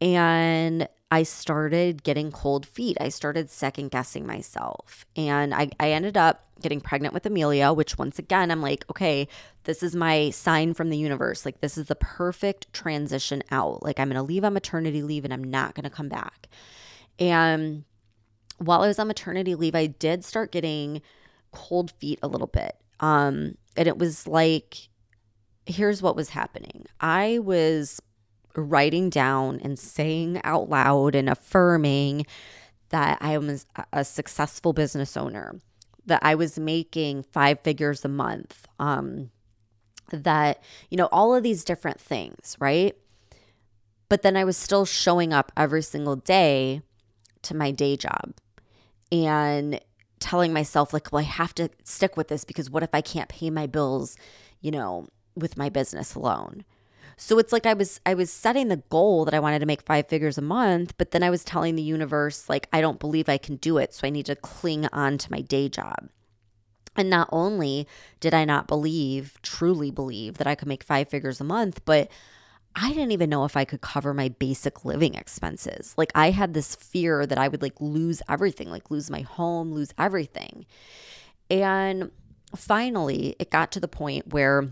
And 0.00 0.88
I 1.16 1.22
started 1.22 2.02
getting 2.02 2.30
cold 2.30 2.66
feet. 2.66 2.98
I 3.00 3.08
started 3.08 3.48
second 3.48 3.90
guessing 3.90 4.26
myself. 4.26 5.06
And 5.16 5.54
I, 5.54 5.70
I 5.80 5.92
ended 5.92 6.14
up 6.14 6.44
getting 6.60 6.78
pregnant 6.78 7.14
with 7.14 7.24
Amelia, 7.24 7.72
which 7.72 7.96
once 7.96 8.18
again, 8.18 8.50
I'm 8.50 8.60
like, 8.60 8.84
okay, 8.90 9.26
this 9.64 9.82
is 9.82 9.96
my 9.96 10.28
sign 10.28 10.74
from 10.74 10.90
the 10.90 10.98
universe. 10.98 11.46
Like, 11.46 11.62
this 11.62 11.78
is 11.78 11.86
the 11.86 11.94
perfect 11.94 12.70
transition 12.74 13.42
out. 13.50 13.82
Like, 13.82 13.98
I'm 13.98 14.08
going 14.08 14.16
to 14.16 14.22
leave 14.22 14.44
on 14.44 14.52
maternity 14.52 15.00
leave 15.00 15.24
and 15.24 15.32
I'm 15.32 15.42
not 15.42 15.74
going 15.74 15.84
to 15.84 15.90
come 15.90 16.10
back. 16.10 16.48
And 17.18 17.84
while 18.58 18.82
I 18.82 18.86
was 18.86 18.98
on 18.98 19.06
maternity 19.08 19.54
leave, 19.54 19.74
I 19.74 19.86
did 19.86 20.22
start 20.22 20.52
getting 20.52 21.00
cold 21.50 21.92
feet 21.92 22.18
a 22.22 22.28
little 22.28 22.46
bit. 22.46 22.76
Um, 23.00 23.56
and 23.74 23.88
it 23.88 23.96
was 23.96 24.26
like, 24.26 24.90
here's 25.64 26.02
what 26.02 26.14
was 26.14 26.28
happening 26.28 26.84
I 27.00 27.38
was 27.38 28.02
writing 28.56 29.10
down 29.10 29.60
and 29.62 29.78
saying 29.78 30.40
out 30.44 30.68
loud 30.68 31.14
and 31.14 31.28
affirming 31.28 32.26
that 32.88 33.18
I 33.20 33.36
was 33.38 33.66
a 33.92 34.04
successful 34.04 34.72
business 34.72 35.16
owner, 35.16 35.60
that 36.06 36.20
I 36.22 36.34
was 36.34 36.58
making 36.58 37.24
five 37.24 37.60
figures 37.60 38.04
a 38.04 38.08
month, 38.08 38.66
um, 38.78 39.30
that, 40.10 40.62
you 40.88 40.96
know, 40.96 41.08
all 41.10 41.34
of 41.34 41.42
these 41.42 41.64
different 41.64 42.00
things, 42.00 42.56
right? 42.60 42.96
But 44.08 44.22
then 44.22 44.36
I 44.36 44.44
was 44.44 44.56
still 44.56 44.84
showing 44.84 45.32
up 45.32 45.50
every 45.56 45.82
single 45.82 46.16
day 46.16 46.82
to 47.42 47.56
my 47.56 47.72
day 47.72 47.96
job 47.96 48.34
and 49.10 49.80
telling 50.20 50.52
myself, 50.52 50.92
like, 50.92 51.12
well, 51.12 51.20
I 51.20 51.24
have 51.24 51.54
to 51.56 51.70
stick 51.84 52.16
with 52.16 52.28
this 52.28 52.44
because 52.44 52.70
what 52.70 52.82
if 52.82 52.90
I 52.92 53.00
can't 53.00 53.28
pay 53.28 53.50
my 53.50 53.66
bills, 53.66 54.16
you 54.60 54.70
know, 54.70 55.08
with 55.34 55.56
my 55.56 55.68
business 55.68 56.14
alone? 56.14 56.64
So 57.16 57.38
it's 57.38 57.52
like 57.52 57.64
I 57.64 57.72
was 57.74 58.00
I 58.04 58.14
was 58.14 58.30
setting 58.30 58.68
the 58.68 58.82
goal 58.90 59.24
that 59.24 59.34
I 59.34 59.40
wanted 59.40 59.60
to 59.60 59.66
make 59.66 59.82
five 59.82 60.06
figures 60.06 60.36
a 60.36 60.42
month, 60.42 60.94
but 60.98 61.12
then 61.12 61.22
I 61.22 61.30
was 61.30 61.44
telling 61.44 61.74
the 61.74 61.82
universe 61.82 62.48
like 62.48 62.68
I 62.72 62.80
don't 62.80 63.00
believe 63.00 63.28
I 63.28 63.38
can 63.38 63.56
do 63.56 63.78
it, 63.78 63.94
so 63.94 64.06
I 64.06 64.10
need 64.10 64.26
to 64.26 64.36
cling 64.36 64.86
on 64.92 65.16
to 65.18 65.32
my 65.32 65.40
day 65.40 65.68
job. 65.68 66.10
And 66.94 67.10
not 67.10 67.28
only 67.32 67.86
did 68.20 68.34
I 68.34 68.44
not 68.44 68.66
believe, 68.66 69.38
truly 69.42 69.90
believe 69.90 70.38
that 70.38 70.46
I 70.46 70.54
could 70.54 70.68
make 70.68 70.82
five 70.82 71.08
figures 71.08 71.40
a 71.40 71.44
month, 71.44 71.84
but 71.84 72.10
I 72.74 72.90
didn't 72.90 73.12
even 73.12 73.30
know 73.30 73.44
if 73.44 73.56
I 73.56 73.64
could 73.64 73.80
cover 73.80 74.12
my 74.12 74.28
basic 74.28 74.84
living 74.84 75.14
expenses. 75.14 75.94
Like 75.96 76.12
I 76.14 76.30
had 76.30 76.52
this 76.52 76.74
fear 76.74 77.26
that 77.26 77.38
I 77.38 77.48
would 77.48 77.62
like 77.62 77.80
lose 77.80 78.20
everything, 78.28 78.68
like 78.68 78.90
lose 78.90 79.10
my 79.10 79.22
home, 79.22 79.72
lose 79.72 79.92
everything. 79.98 80.66
And 81.50 82.10
finally, 82.54 83.34
it 83.38 83.50
got 83.50 83.72
to 83.72 83.80
the 83.80 83.88
point 83.88 84.32
where 84.32 84.70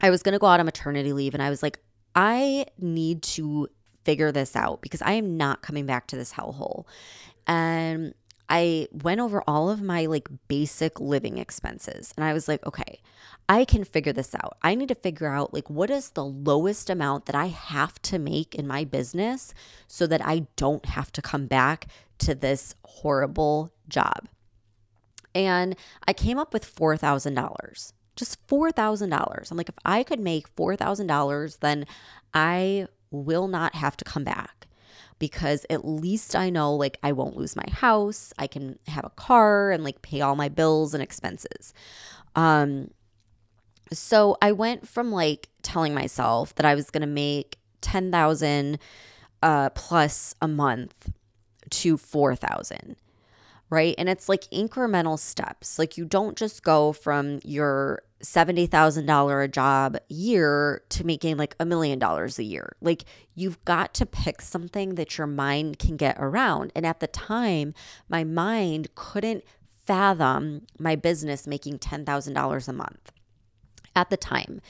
I 0.00 0.10
was 0.10 0.22
going 0.22 0.34
to 0.34 0.38
go 0.38 0.46
out 0.46 0.60
on 0.60 0.66
maternity 0.66 1.12
leave 1.12 1.34
and 1.34 1.42
I 1.42 1.50
was 1.50 1.62
like, 1.62 1.78
I 2.14 2.66
need 2.78 3.22
to 3.22 3.68
figure 4.04 4.32
this 4.32 4.56
out 4.56 4.80
because 4.82 5.02
I 5.02 5.12
am 5.12 5.36
not 5.36 5.62
coming 5.62 5.86
back 5.86 6.06
to 6.08 6.16
this 6.16 6.32
hellhole. 6.32 6.84
And 7.46 8.14
I 8.48 8.88
went 8.92 9.20
over 9.20 9.42
all 9.46 9.68
of 9.70 9.82
my 9.82 10.06
like 10.06 10.28
basic 10.48 11.00
living 11.00 11.38
expenses 11.38 12.14
and 12.16 12.24
I 12.24 12.32
was 12.32 12.46
like, 12.46 12.64
okay, 12.66 13.00
I 13.48 13.64
can 13.64 13.84
figure 13.84 14.12
this 14.12 14.34
out. 14.34 14.56
I 14.62 14.74
need 14.74 14.88
to 14.88 14.94
figure 14.94 15.28
out 15.28 15.52
like 15.52 15.68
what 15.68 15.90
is 15.90 16.10
the 16.10 16.24
lowest 16.24 16.90
amount 16.90 17.26
that 17.26 17.34
I 17.34 17.46
have 17.46 18.00
to 18.02 18.18
make 18.18 18.54
in 18.54 18.66
my 18.66 18.84
business 18.84 19.52
so 19.86 20.06
that 20.06 20.24
I 20.24 20.46
don't 20.56 20.86
have 20.86 21.12
to 21.12 21.22
come 21.22 21.46
back 21.46 21.86
to 22.18 22.34
this 22.34 22.74
horrible 22.84 23.72
job. 23.88 24.28
And 25.34 25.76
I 26.06 26.12
came 26.12 26.38
up 26.38 26.52
with 26.52 26.74
$4,000 26.74 27.92
just 28.16 28.44
$4,000. 28.48 29.50
I'm 29.50 29.56
like, 29.56 29.68
if 29.68 29.76
I 29.84 30.02
could 30.02 30.20
make 30.20 30.54
$4,000, 30.56 31.58
then 31.60 31.86
I 32.34 32.86
will 33.10 33.46
not 33.46 33.74
have 33.74 33.96
to 33.98 34.04
come 34.04 34.24
back 34.24 34.66
because 35.18 35.64
at 35.70 35.86
least 35.86 36.34
I 36.34 36.50
know 36.50 36.74
like 36.74 36.98
I 37.02 37.12
won't 37.12 37.36
lose 37.36 37.56
my 37.56 37.66
house. 37.70 38.32
I 38.38 38.46
can 38.46 38.78
have 38.88 39.04
a 39.04 39.10
car 39.10 39.70
and 39.70 39.84
like 39.84 40.02
pay 40.02 40.20
all 40.20 40.36
my 40.36 40.48
bills 40.48 40.94
and 40.94 41.02
expenses. 41.02 41.72
Um, 42.34 42.90
so 43.92 44.36
I 44.42 44.52
went 44.52 44.88
from 44.88 45.12
like 45.12 45.48
telling 45.62 45.94
myself 45.94 46.54
that 46.56 46.66
I 46.66 46.74
was 46.74 46.90
going 46.90 47.02
to 47.02 47.06
make 47.06 47.58
10,000 47.80 48.78
uh, 49.42 49.70
plus 49.70 50.34
a 50.42 50.48
month 50.48 51.10
to 51.70 51.96
4,000 51.96 52.96
right? 53.70 53.94
And 53.98 54.08
it's 54.08 54.28
like 54.28 54.42
incremental 54.52 55.18
steps. 55.18 55.78
Like 55.78 55.96
you 55.96 56.04
don't 56.04 56.36
just 56.36 56.62
go 56.62 56.92
from 56.92 57.40
your 57.44 58.02
$70,000 58.22 59.44
a 59.44 59.48
job 59.48 59.96
year 60.08 60.82
to 60.88 61.04
making 61.04 61.36
like 61.36 61.54
a 61.60 61.66
million 61.66 61.98
dollars 61.98 62.38
a 62.38 62.44
year. 62.44 62.76
Like 62.80 63.04
you've 63.34 63.62
got 63.64 63.94
to 63.94 64.06
pick 64.06 64.40
something 64.40 64.94
that 64.94 65.18
your 65.18 65.26
mind 65.26 65.78
can 65.78 65.96
get 65.96 66.16
around. 66.18 66.72
And 66.74 66.86
at 66.86 67.00
the 67.00 67.06
time, 67.06 67.74
my 68.08 68.24
mind 68.24 68.94
couldn't 68.94 69.44
fathom 69.84 70.62
my 70.78 70.96
business 70.96 71.46
making 71.46 71.78
$10,000 71.78 72.68
a 72.68 72.72
month. 72.72 73.12
At 73.94 74.10
the 74.10 74.16
time, 74.16 74.60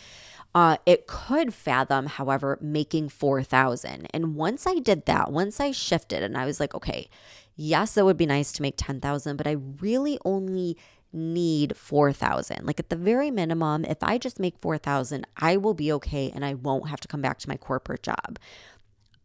uh, 0.55 0.77
it 0.87 1.07
could 1.07 1.53
fathom, 1.53 2.07
however, 2.07 2.59
making 2.61 3.09
4,000. 3.09 4.07
And 4.13 4.37
once 4.37 4.67
I 4.67 4.79
did 4.79 5.07
that, 5.07 5.33
once 5.33 5.61
I 5.61 5.71
shifted 5.71 6.23
and 6.23 6.37
I 6.37 6.47
was 6.47 6.61
like, 6.61 6.75
okay, 6.75 7.09
yes, 7.57 7.97
it 7.97 8.05
would 8.05 8.17
be 8.17 8.27
nice 8.27 8.53
to 8.53 8.63
make 8.63 8.75
10,000, 8.77 9.37
but 9.37 9.47
I 9.47 9.57
really 9.81 10.19
only 10.25 10.77
need 11.17 11.77
4,000. 11.77 12.67
Like 12.67 12.79
at 12.79 12.91
the 12.91 12.97
very 12.97 13.31
minimum, 13.31 13.85
if 13.85 14.03
I 14.03 14.19
just 14.19 14.39
make 14.39 14.59
4,000, 14.61 15.27
I 15.37 15.57
will 15.57 15.75
be 15.75 15.91
okay 15.93 16.31
and 16.35 16.45
I 16.45 16.55
won't 16.55 16.89
have 16.89 17.01
to 17.01 17.09
come 17.09 17.23
back 17.23 17.39
to 17.39 17.49
my 17.49 17.57
corporate 17.57 18.03
job. 18.03 18.39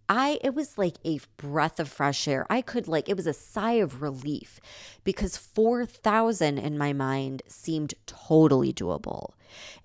I 0.10 0.40
it 0.44 0.54
was 0.54 0.78
like 0.78 0.98
a 1.06 1.22
breath 1.38 1.80
of 1.80 1.88
fresh 1.88 2.28
air. 2.28 2.46
I 2.50 2.62
could 2.62 2.86
like 2.88 3.08
it 3.08 3.16
was 3.16 3.28
a 3.28 3.34
sigh 3.34 3.74
of 3.74 4.02
relief 4.02 4.60
because 5.06 5.38
4,000 5.38 6.58
in 6.58 6.78
my 6.78 6.92
mind 6.92 7.44
seemed 7.48 7.94
totally 8.06 8.74
doable. 8.74 9.30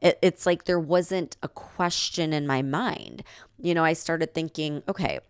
It, 0.00 0.18
it's 0.22 0.44
like 0.44 0.64
there 0.64 0.80
wasn't 0.80 1.36
a 1.44 1.48
question 1.48 2.32
in 2.32 2.44
my 2.44 2.60
mind. 2.62 3.22
You 3.60 3.74
know, 3.74 3.84
I 3.84 3.92
started 3.92 4.34
thinking, 4.34 4.82
okay, 4.88 5.20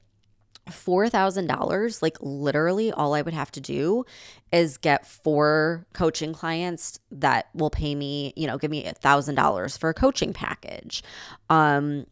$4,000, 0.68 2.02
like 2.02 2.16
literally 2.20 2.92
all 2.92 3.14
I 3.14 3.22
would 3.22 3.34
have 3.34 3.52
to 3.52 3.60
do 3.60 4.04
is 4.52 4.76
get 4.78 5.06
four 5.06 5.86
coaching 5.92 6.32
clients 6.32 6.98
that 7.10 7.48
will 7.54 7.70
pay 7.70 7.94
me, 7.94 8.32
you 8.36 8.46
know, 8.46 8.58
give 8.58 8.70
me 8.70 8.84
$1,000 8.84 9.78
for 9.78 9.90
a 9.90 9.94
coaching 9.94 10.32
package. 10.32 11.02
Um, 11.48 12.06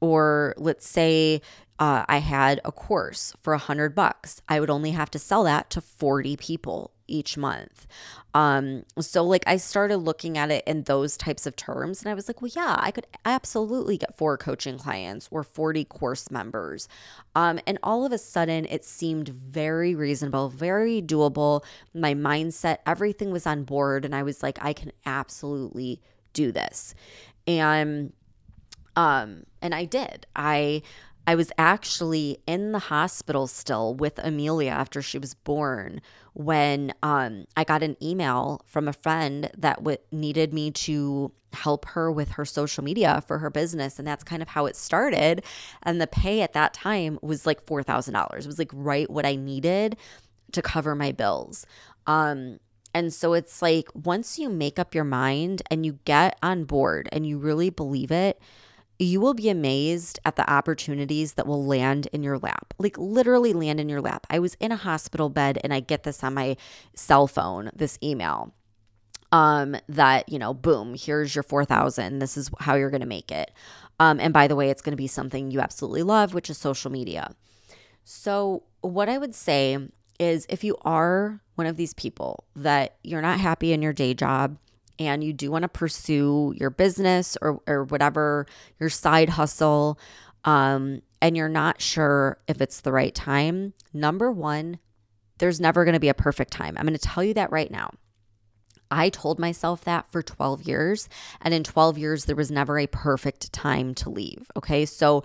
or 0.00 0.54
let's 0.56 0.88
say 0.88 1.42
uh, 1.78 2.04
I 2.08 2.18
had 2.18 2.60
a 2.64 2.72
course 2.72 3.34
for 3.42 3.54
a 3.54 3.58
hundred 3.58 3.94
bucks. 3.94 4.42
I 4.48 4.60
would 4.60 4.70
only 4.70 4.90
have 4.90 5.10
to 5.12 5.18
sell 5.18 5.44
that 5.44 5.70
to 5.70 5.80
40 5.80 6.36
people 6.36 6.92
each 7.10 7.36
month. 7.36 7.86
Um, 8.32 8.84
so 8.98 9.24
like 9.24 9.42
I 9.46 9.56
started 9.56 9.98
looking 9.98 10.38
at 10.38 10.50
it 10.50 10.62
in 10.66 10.84
those 10.84 11.16
types 11.16 11.46
of 11.46 11.56
terms 11.56 12.00
and 12.00 12.10
I 12.10 12.14
was 12.14 12.28
like, 12.28 12.40
well, 12.40 12.50
yeah, 12.54 12.76
I 12.78 12.90
could 12.90 13.06
absolutely 13.24 13.96
get 13.98 14.16
four 14.16 14.36
coaching 14.36 14.78
clients 14.78 15.28
or 15.30 15.42
40 15.42 15.84
course 15.86 16.30
members. 16.30 16.88
Um, 17.34 17.58
and 17.66 17.78
all 17.82 18.06
of 18.06 18.12
a 18.12 18.18
sudden 18.18 18.66
it 18.66 18.84
seemed 18.84 19.28
very 19.28 19.94
reasonable, 19.94 20.48
very 20.48 21.02
doable. 21.02 21.64
My 21.92 22.14
mindset, 22.14 22.78
everything 22.86 23.32
was 23.32 23.46
on 23.46 23.64
board. 23.64 24.04
And 24.04 24.14
I 24.14 24.22
was 24.22 24.42
like, 24.42 24.58
I 24.64 24.72
can 24.72 24.92
absolutely 25.04 26.00
do 26.32 26.52
this. 26.52 26.94
And 27.46 28.12
um, 28.96 29.44
and 29.62 29.74
I 29.74 29.84
did. 29.84 30.26
I 30.34 30.82
I 31.30 31.36
was 31.36 31.52
actually 31.56 32.38
in 32.44 32.72
the 32.72 32.80
hospital 32.80 33.46
still 33.46 33.94
with 33.94 34.18
Amelia 34.18 34.72
after 34.72 35.00
she 35.00 35.16
was 35.16 35.34
born 35.34 36.00
when 36.32 36.92
um, 37.04 37.44
I 37.56 37.62
got 37.62 37.84
an 37.84 37.96
email 38.02 38.62
from 38.66 38.88
a 38.88 38.92
friend 38.92 39.48
that 39.56 39.76
w- 39.76 39.98
needed 40.10 40.52
me 40.52 40.72
to 40.72 41.30
help 41.52 41.84
her 41.90 42.10
with 42.10 42.30
her 42.30 42.44
social 42.44 42.82
media 42.82 43.22
for 43.28 43.38
her 43.38 43.48
business. 43.48 43.96
And 43.96 44.08
that's 44.08 44.24
kind 44.24 44.42
of 44.42 44.48
how 44.48 44.66
it 44.66 44.74
started. 44.74 45.44
And 45.84 46.00
the 46.00 46.08
pay 46.08 46.40
at 46.40 46.52
that 46.54 46.74
time 46.74 47.16
was 47.22 47.46
like 47.46 47.64
$4,000. 47.64 48.40
It 48.40 48.46
was 48.46 48.58
like 48.58 48.72
right 48.74 49.08
what 49.08 49.24
I 49.24 49.36
needed 49.36 49.98
to 50.50 50.62
cover 50.62 50.96
my 50.96 51.12
bills. 51.12 51.64
Um, 52.08 52.58
and 52.92 53.14
so 53.14 53.34
it's 53.34 53.62
like 53.62 53.86
once 53.94 54.36
you 54.36 54.48
make 54.48 54.80
up 54.80 54.96
your 54.96 55.04
mind 55.04 55.62
and 55.70 55.86
you 55.86 56.00
get 56.04 56.36
on 56.42 56.64
board 56.64 57.08
and 57.12 57.24
you 57.24 57.38
really 57.38 57.70
believe 57.70 58.10
it, 58.10 58.40
you 59.04 59.20
will 59.20 59.34
be 59.34 59.48
amazed 59.48 60.18
at 60.24 60.36
the 60.36 60.50
opportunities 60.50 61.34
that 61.34 61.46
will 61.46 61.64
land 61.64 62.06
in 62.12 62.22
your 62.22 62.38
lap. 62.38 62.74
Like 62.78 62.98
literally 62.98 63.52
land 63.52 63.80
in 63.80 63.88
your 63.88 64.00
lap. 64.00 64.26
I 64.28 64.38
was 64.38 64.54
in 64.60 64.72
a 64.72 64.76
hospital 64.76 65.30
bed 65.30 65.58
and 65.64 65.72
I 65.72 65.80
get 65.80 66.02
this 66.02 66.22
on 66.22 66.34
my 66.34 66.56
cell 66.94 67.26
phone, 67.26 67.70
this 67.74 67.98
email. 68.02 68.52
Um 69.32 69.76
that, 69.88 70.28
you 70.28 70.38
know, 70.38 70.52
boom, 70.52 70.94
here's 70.98 71.34
your 71.34 71.44
4000. 71.44 72.18
This 72.18 72.36
is 72.36 72.50
how 72.58 72.74
you're 72.74 72.90
going 72.90 73.00
to 73.00 73.06
make 73.06 73.32
it. 73.32 73.52
Um 73.98 74.20
and 74.20 74.34
by 74.34 74.46
the 74.46 74.56
way, 74.56 74.70
it's 74.70 74.82
going 74.82 74.92
to 74.92 74.96
be 74.96 75.06
something 75.06 75.50
you 75.50 75.60
absolutely 75.60 76.02
love, 76.02 76.34
which 76.34 76.50
is 76.50 76.58
social 76.58 76.90
media. 76.90 77.34
So, 78.04 78.64
what 78.80 79.08
I 79.08 79.18
would 79.18 79.34
say 79.34 79.78
is 80.18 80.46
if 80.50 80.64
you 80.64 80.76
are 80.82 81.40
one 81.54 81.66
of 81.66 81.76
these 81.76 81.94
people 81.94 82.44
that 82.56 82.96
you're 83.02 83.22
not 83.22 83.40
happy 83.40 83.72
in 83.72 83.82
your 83.82 83.92
day 83.92 84.14
job 84.14 84.58
and 85.00 85.24
you 85.24 85.32
do 85.32 85.50
want 85.50 85.62
to 85.62 85.68
pursue 85.68 86.54
your 86.56 86.70
business 86.70 87.36
or, 87.40 87.60
or 87.66 87.84
whatever, 87.84 88.46
your 88.78 88.90
side 88.90 89.30
hustle, 89.30 89.98
um, 90.44 91.02
and 91.22 91.36
you're 91.36 91.48
not 91.48 91.80
sure 91.80 92.38
if 92.46 92.60
it's 92.60 92.82
the 92.82 92.92
right 92.92 93.14
time, 93.14 93.72
number 93.92 94.30
one, 94.30 94.78
there's 95.38 95.58
never 95.58 95.84
going 95.84 95.94
to 95.94 96.00
be 96.00 96.08
a 96.08 96.14
perfect 96.14 96.52
time. 96.52 96.76
I'm 96.76 96.86
going 96.86 96.96
to 96.96 96.98
tell 96.98 97.24
you 97.24 97.34
that 97.34 97.50
right 97.50 97.70
now. 97.70 97.90
I 98.90 99.08
told 99.08 99.38
myself 99.38 99.84
that 99.84 100.10
for 100.10 100.22
12 100.22 100.62
years. 100.62 101.08
And 101.40 101.54
in 101.54 101.64
12 101.64 101.96
years, 101.96 102.24
there 102.24 102.36
was 102.36 102.50
never 102.50 102.78
a 102.78 102.86
perfect 102.86 103.52
time 103.52 103.94
to 103.96 104.10
leave. 104.10 104.50
Okay. 104.56 104.84
So, 104.84 105.22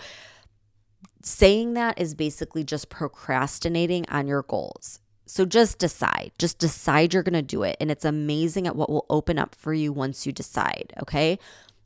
saying 1.23 1.73
that 1.73 1.99
is 1.99 2.13
basically 2.13 2.63
just 2.63 2.89
procrastinating 2.89 4.05
on 4.09 4.27
your 4.27 4.43
goals. 4.43 4.99
So 5.25 5.45
just 5.45 5.79
decide. 5.79 6.31
Just 6.37 6.59
decide 6.59 7.13
you're 7.13 7.23
going 7.23 7.33
to 7.33 7.41
do 7.41 7.63
it. 7.63 7.77
And 7.79 7.89
it's 7.89 8.05
amazing 8.05 8.67
at 8.67 8.75
what 8.75 8.89
will 8.89 9.05
open 9.09 9.39
up 9.39 9.55
for 9.55 9.73
you 9.73 9.91
once 9.91 10.25
you 10.25 10.31
decide. 10.31 10.93
Okay. 11.01 11.39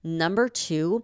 Number 0.04 0.50
two 0.50 1.04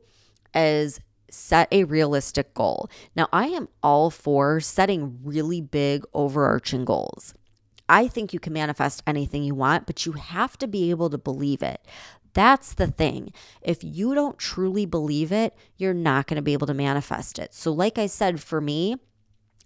is 0.53 0.99
set 1.29 1.67
a 1.71 1.83
realistic 1.83 2.53
goal. 2.53 2.89
Now, 3.15 3.27
I 3.31 3.47
am 3.47 3.67
all 3.83 4.09
for 4.09 4.59
setting 4.59 5.19
really 5.23 5.61
big, 5.61 6.03
overarching 6.13 6.85
goals. 6.85 7.33
I 7.87 8.07
think 8.07 8.33
you 8.33 8.39
can 8.39 8.53
manifest 8.53 9.03
anything 9.05 9.43
you 9.43 9.53
want, 9.53 9.85
but 9.85 10.05
you 10.05 10.13
have 10.13 10.57
to 10.57 10.67
be 10.67 10.89
able 10.89 11.09
to 11.09 11.17
believe 11.17 11.61
it. 11.61 11.81
That's 12.33 12.73
the 12.73 12.87
thing. 12.87 13.31
If 13.61 13.83
you 13.83 14.13
don't 14.13 14.37
truly 14.37 14.85
believe 14.85 15.31
it, 15.31 15.55
you're 15.77 15.93
not 15.93 16.27
going 16.27 16.35
to 16.35 16.41
be 16.41 16.53
able 16.53 16.67
to 16.67 16.73
manifest 16.73 17.39
it. 17.39 17.53
So, 17.53 17.71
like 17.71 17.97
I 17.97 18.07
said, 18.07 18.41
for 18.41 18.59
me, 18.59 18.97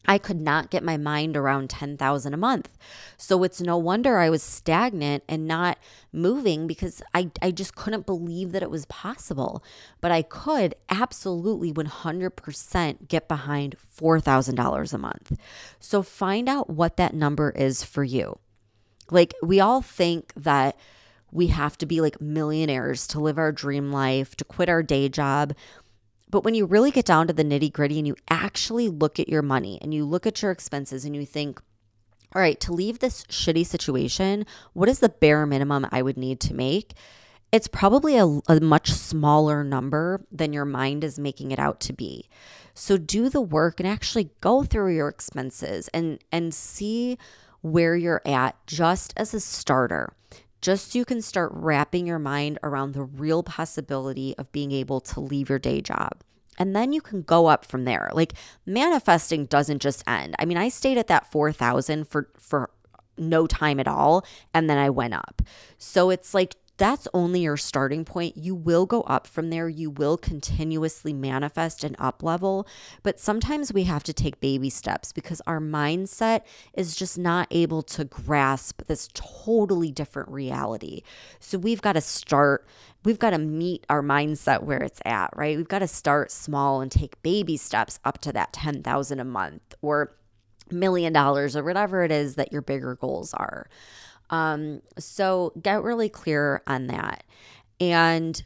I 0.09 0.17
could 0.17 0.41
not 0.41 0.71
get 0.71 0.83
my 0.83 0.97
mind 0.97 1.37
around 1.37 1.69
10,000 1.69 2.33
a 2.33 2.37
month. 2.37 2.75
So 3.15 3.43
it's 3.43 3.61
no 3.61 3.77
wonder 3.77 4.17
I 4.17 4.31
was 4.31 4.41
stagnant 4.41 5.23
and 5.29 5.47
not 5.47 5.77
moving 6.11 6.65
because 6.65 7.03
I, 7.13 7.29
I 7.43 7.51
just 7.51 7.75
couldn't 7.75 8.07
believe 8.07 8.51
that 8.53 8.63
it 8.63 8.71
was 8.71 8.85
possible. 8.85 9.63
But 10.01 10.11
I 10.11 10.23
could 10.23 10.73
absolutely 10.89 11.71
100% 11.71 13.07
get 13.07 13.27
behind 13.27 13.75
$4,000 13.95 14.93
a 14.93 14.97
month. 14.97 15.37
So 15.79 16.01
find 16.01 16.49
out 16.49 16.71
what 16.71 16.97
that 16.97 17.13
number 17.13 17.51
is 17.51 17.83
for 17.83 18.03
you. 18.03 18.39
Like 19.11 19.35
we 19.43 19.59
all 19.59 19.83
think 19.83 20.33
that 20.35 20.75
we 21.31 21.47
have 21.47 21.77
to 21.77 21.85
be 21.85 22.01
like 22.01 22.19
millionaires 22.19 23.05
to 23.07 23.19
live 23.19 23.37
our 23.37 23.51
dream 23.51 23.91
life, 23.91 24.35
to 24.37 24.43
quit 24.43 24.69
our 24.69 24.81
day 24.81 25.07
job. 25.07 25.53
But 26.29 26.43
when 26.43 26.53
you 26.53 26.65
really 26.65 26.91
get 26.91 27.05
down 27.05 27.27
to 27.27 27.33
the 27.33 27.43
nitty 27.43 27.71
gritty 27.73 27.97
and 27.97 28.07
you 28.07 28.15
actually 28.29 28.87
look 28.87 29.19
at 29.19 29.29
your 29.29 29.41
money 29.41 29.79
and 29.81 29.93
you 29.93 30.05
look 30.05 30.27
at 30.27 30.41
your 30.41 30.51
expenses 30.51 31.05
and 31.05 31.15
you 31.15 31.25
think, 31.25 31.59
all 32.35 32.41
right, 32.41 32.59
to 32.59 32.73
leave 32.73 32.99
this 32.99 33.23
shitty 33.25 33.65
situation, 33.65 34.45
what 34.73 34.89
is 34.89 34.99
the 34.99 35.09
bare 35.09 35.45
minimum 35.45 35.87
I 35.91 36.03
would 36.03 36.17
need 36.17 36.39
to 36.41 36.53
make? 36.53 36.93
It's 37.51 37.67
probably 37.67 38.15
a, 38.15 38.25
a, 38.47 38.59
much 38.59 38.91
smaller 38.91 39.63
number 39.63 40.23
than 40.31 40.53
your 40.53 40.65
mind 40.65 41.03
is 41.03 41.17
making 41.17 41.49
it 41.49 41.57
out 41.57 41.79
to 41.81 41.93
be. 41.93 42.29
So 42.75 42.95
do 42.95 43.27
the 43.27 43.41
work 43.41 43.79
and 43.79 43.89
actually 43.89 44.29
go 44.39 44.61
through 44.63 44.95
your 44.95 45.07
expenses 45.07 45.87
and 45.87 46.19
and 46.31 46.53
see 46.53 47.17
where 47.61 47.95
you're 47.95 48.21
at 48.23 48.55
just 48.67 49.15
as 49.17 49.33
a 49.33 49.39
starter 49.39 50.13
just 50.61 50.91
so 50.91 50.99
you 50.99 51.05
can 51.05 51.21
start 51.21 51.51
wrapping 51.53 52.05
your 52.05 52.19
mind 52.19 52.59
around 52.63 52.93
the 52.93 53.03
real 53.03 53.43
possibility 53.43 54.35
of 54.37 54.51
being 54.51 54.71
able 54.71 54.99
to 54.99 55.19
leave 55.19 55.49
your 55.49 55.59
day 55.59 55.81
job. 55.81 56.21
And 56.59 56.75
then 56.75 56.91
you 56.93 57.01
can 57.01 57.21
go 57.21 57.47
up 57.47 57.65
from 57.65 57.85
there. 57.85 58.11
Like 58.13 58.33
manifesting 58.65 59.45
doesn't 59.45 59.81
just 59.81 60.03
end. 60.07 60.35
I 60.37 60.45
mean, 60.45 60.57
I 60.57 60.69
stayed 60.69 60.97
at 60.97 61.07
that 61.07 61.31
4,000 61.31 62.07
for 62.07 62.29
for 62.37 62.69
no 63.17 63.45
time 63.47 63.79
at 63.79 63.87
all 63.87 64.25
and 64.53 64.69
then 64.69 64.77
I 64.77 64.89
went 64.89 65.13
up. 65.13 65.41
So 65.77 66.09
it's 66.09 66.33
like 66.33 66.55
that's 66.79 67.07
only 67.13 67.41
your 67.41 67.57
starting 67.57 68.05
point. 68.05 68.37
You 68.37 68.55
will 68.55 68.85
go 68.85 69.01
up 69.01 69.27
from 69.27 69.49
there. 69.49 69.67
You 69.69 69.91
will 69.91 70.17
continuously 70.17 71.13
manifest 71.13 71.83
and 71.83 71.95
up 71.99 72.23
level. 72.23 72.65
But 73.03 73.19
sometimes 73.19 73.71
we 73.73 73.83
have 73.83 74.03
to 74.05 74.13
take 74.13 74.39
baby 74.39 74.69
steps 74.69 75.11
because 75.11 75.41
our 75.45 75.59
mindset 75.59 76.41
is 76.73 76.95
just 76.95 77.17
not 77.17 77.47
able 77.51 77.83
to 77.83 78.05
grasp 78.05 78.81
this 78.87 79.09
totally 79.13 79.91
different 79.91 80.29
reality. 80.29 81.03
So 81.39 81.57
we've 81.57 81.81
got 81.81 81.93
to 81.93 82.01
start, 82.01 82.65
we've 83.03 83.19
got 83.19 83.31
to 83.31 83.37
meet 83.37 83.85
our 83.89 84.01
mindset 84.01 84.63
where 84.63 84.81
it's 84.81 85.01
at, 85.05 85.31
right? 85.35 85.57
We've 85.57 85.67
got 85.67 85.79
to 85.79 85.87
start 85.87 86.31
small 86.31 86.79
and 86.79 86.89
take 86.89 87.21
baby 87.21 87.57
steps 87.57 87.99
up 88.05 88.19
to 88.21 88.31
that 88.31 88.53
10,000 88.53 89.19
a 89.19 89.25
month 89.25 89.75
or 89.81 90.15
million 90.71 91.11
dollars 91.11 91.55
or 91.55 91.63
whatever 91.63 92.03
it 92.03 92.11
is 92.11 92.35
that 92.35 92.51
your 92.51 92.61
bigger 92.61 92.95
goals 92.95 93.33
are. 93.33 93.67
Um, 94.29 94.81
so 94.97 95.53
get 95.61 95.83
really 95.83 96.09
clear 96.09 96.61
on 96.67 96.87
that. 96.87 97.23
And 97.79 98.41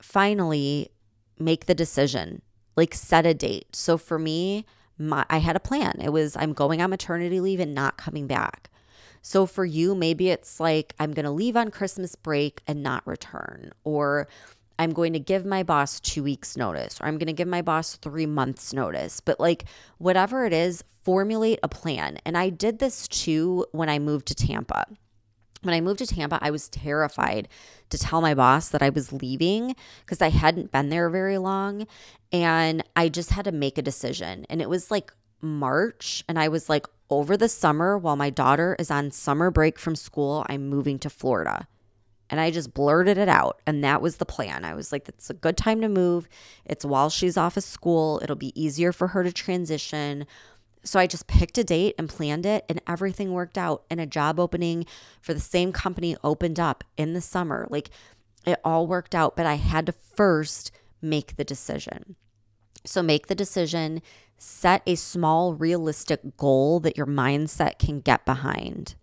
finally, 0.00 0.90
make 1.38 1.66
the 1.66 1.74
decision, 1.74 2.42
like 2.76 2.94
set 2.94 3.26
a 3.26 3.34
date. 3.34 3.74
So 3.74 3.96
for 3.98 4.18
me, 4.18 4.66
my, 4.98 5.24
I 5.30 5.38
had 5.38 5.56
a 5.56 5.60
plan. 5.60 5.98
It 6.02 6.12
was 6.12 6.36
I'm 6.36 6.52
going 6.52 6.82
on 6.82 6.90
maternity 6.90 7.40
leave 7.40 7.60
and 7.60 7.74
not 7.74 7.96
coming 7.96 8.26
back. 8.26 8.70
So 9.22 9.46
for 9.46 9.64
you, 9.64 9.94
maybe 9.94 10.30
it's 10.30 10.60
like 10.60 10.94
I'm 10.98 11.12
going 11.12 11.24
to 11.24 11.30
leave 11.30 11.56
on 11.56 11.70
Christmas 11.70 12.14
break 12.14 12.62
and 12.66 12.82
not 12.82 13.06
return, 13.06 13.72
or 13.84 14.28
I'm 14.78 14.92
going 14.92 15.12
to 15.12 15.20
give 15.20 15.44
my 15.44 15.62
boss 15.62 16.00
two 16.00 16.22
weeks' 16.22 16.56
notice, 16.56 17.00
or 17.00 17.06
I'm 17.06 17.18
going 17.18 17.26
to 17.26 17.34
give 17.34 17.48
my 17.48 17.60
boss 17.60 17.96
three 17.96 18.24
months' 18.24 18.72
notice. 18.72 19.20
But 19.20 19.38
like, 19.38 19.66
whatever 19.98 20.46
it 20.46 20.54
is, 20.54 20.82
formulate 21.04 21.58
a 21.62 21.68
plan. 21.68 22.18
And 22.24 22.36
I 22.36 22.48
did 22.48 22.78
this 22.78 23.06
too 23.06 23.66
when 23.72 23.90
I 23.90 23.98
moved 23.98 24.26
to 24.28 24.34
Tampa. 24.34 24.86
When 25.62 25.74
I 25.74 25.80
moved 25.80 25.98
to 25.98 26.06
Tampa, 26.06 26.38
I 26.40 26.50
was 26.50 26.68
terrified 26.68 27.48
to 27.90 27.98
tell 27.98 28.20
my 28.20 28.34
boss 28.34 28.68
that 28.70 28.82
I 28.82 28.88
was 28.88 29.12
leaving 29.12 29.76
because 30.04 30.22
I 30.22 30.30
hadn't 30.30 30.72
been 30.72 30.88
there 30.88 31.10
very 31.10 31.38
long. 31.38 31.86
And 32.32 32.82
I 32.96 33.08
just 33.08 33.30
had 33.30 33.44
to 33.44 33.52
make 33.52 33.76
a 33.76 33.82
decision. 33.82 34.46
And 34.48 34.62
it 34.62 34.70
was 34.70 34.90
like 34.90 35.12
March. 35.42 36.24
And 36.28 36.38
I 36.38 36.48
was 36.48 36.68
like, 36.68 36.86
over 37.10 37.36
the 37.36 37.48
summer, 37.48 37.98
while 37.98 38.16
my 38.16 38.30
daughter 38.30 38.76
is 38.78 38.90
on 38.90 39.10
summer 39.10 39.50
break 39.50 39.78
from 39.78 39.96
school, 39.96 40.46
I'm 40.48 40.68
moving 40.68 40.98
to 41.00 41.10
Florida. 41.10 41.66
And 42.30 42.38
I 42.40 42.52
just 42.52 42.72
blurted 42.72 43.18
it 43.18 43.28
out. 43.28 43.60
And 43.66 43.82
that 43.82 44.00
was 44.00 44.16
the 44.16 44.24
plan. 44.24 44.64
I 44.64 44.74
was 44.74 44.92
like, 44.92 45.08
it's 45.08 45.28
a 45.28 45.34
good 45.34 45.56
time 45.56 45.80
to 45.80 45.88
move. 45.88 46.28
It's 46.64 46.84
while 46.84 47.10
she's 47.10 47.36
off 47.36 47.56
of 47.56 47.64
school. 47.64 48.20
It'll 48.22 48.36
be 48.36 48.58
easier 48.60 48.92
for 48.92 49.08
her 49.08 49.24
to 49.24 49.32
transition. 49.32 50.26
So 50.82 50.98
I 50.98 51.06
just 51.06 51.26
picked 51.26 51.58
a 51.58 51.64
date 51.64 51.94
and 51.98 52.08
planned 52.08 52.46
it, 52.46 52.64
and 52.68 52.80
everything 52.86 53.32
worked 53.32 53.58
out. 53.58 53.84
And 53.90 54.00
a 54.00 54.06
job 54.06 54.40
opening 54.40 54.86
for 55.20 55.34
the 55.34 55.40
same 55.40 55.72
company 55.72 56.16
opened 56.24 56.58
up 56.58 56.84
in 56.96 57.12
the 57.12 57.20
summer. 57.20 57.66
Like 57.68 57.90
it 58.46 58.60
all 58.64 58.86
worked 58.86 59.14
out, 59.14 59.36
but 59.36 59.46
I 59.46 59.54
had 59.54 59.86
to 59.86 59.92
first 59.92 60.72
make 61.02 61.36
the 61.36 61.44
decision. 61.44 62.16
So 62.86 63.02
make 63.02 63.26
the 63.26 63.34
decision, 63.34 64.00
set 64.38 64.82
a 64.86 64.94
small, 64.94 65.54
realistic 65.54 66.36
goal 66.38 66.80
that 66.80 66.96
your 66.96 67.06
mindset 67.06 67.78
can 67.78 68.00
get 68.00 68.24
behind, 68.24 68.94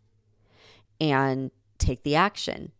and 0.99 1.51
take 1.77 2.01
the 2.01 2.15
action. 2.15 2.71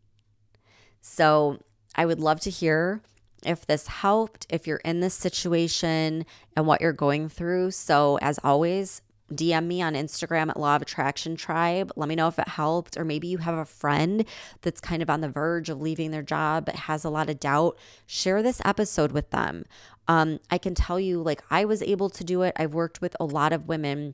So 1.01 1.61
I 1.95 2.07
would 2.07 2.19
love 2.19 2.39
to 2.41 2.49
hear 2.49 3.01
if 3.47 3.65
this 3.65 3.87
helped, 3.87 4.45
if 4.49 4.67
you're 4.67 4.77
in 4.77 4.99
this 4.99 5.13
situation 5.13 6.25
and 6.55 6.67
what 6.67 6.81
you're 6.81 6.93
going 6.93 7.29
through. 7.29 7.71
So, 7.71 8.17
as 8.21 8.39
always, 8.43 9.01
DM 9.33 9.65
me 9.65 9.81
on 9.81 9.93
Instagram 9.93 10.49
at 10.49 10.59
Law 10.59 10.75
of 10.75 10.81
Attraction 10.81 11.35
Tribe. 11.35 11.91
Let 11.95 12.07
me 12.07 12.15
know 12.15 12.27
if 12.27 12.39
it 12.39 12.47
helped, 12.47 12.97
or 12.97 13.03
maybe 13.03 13.27
you 13.27 13.39
have 13.39 13.55
a 13.55 13.65
friend 13.65 14.25
that's 14.61 14.79
kind 14.79 15.01
of 15.01 15.09
on 15.09 15.21
the 15.21 15.29
verge 15.29 15.69
of 15.69 15.81
leaving 15.81 16.11
their 16.11 16.21
job 16.21 16.65
but 16.65 16.75
has 16.75 17.03
a 17.03 17.09
lot 17.09 17.29
of 17.29 17.39
doubt. 17.39 17.77
Share 18.05 18.41
this 18.41 18.61
episode 18.63 19.11
with 19.11 19.31
them. 19.31 19.65
Um, 20.07 20.39
I 20.49 20.57
can 20.57 20.75
tell 20.75 20.99
you, 20.99 21.21
like, 21.21 21.41
I 21.49 21.65
was 21.65 21.81
able 21.81 22.09
to 22.11 22.23
do 22.23 22.43
it. 22.43 22.53
I've 22.57 22.73
worked 22.73 23.01
with 23.01 23.15
a 23.19 23.25
lot 23.25 23.51
of 23.51 23.67
women 23.67 24.13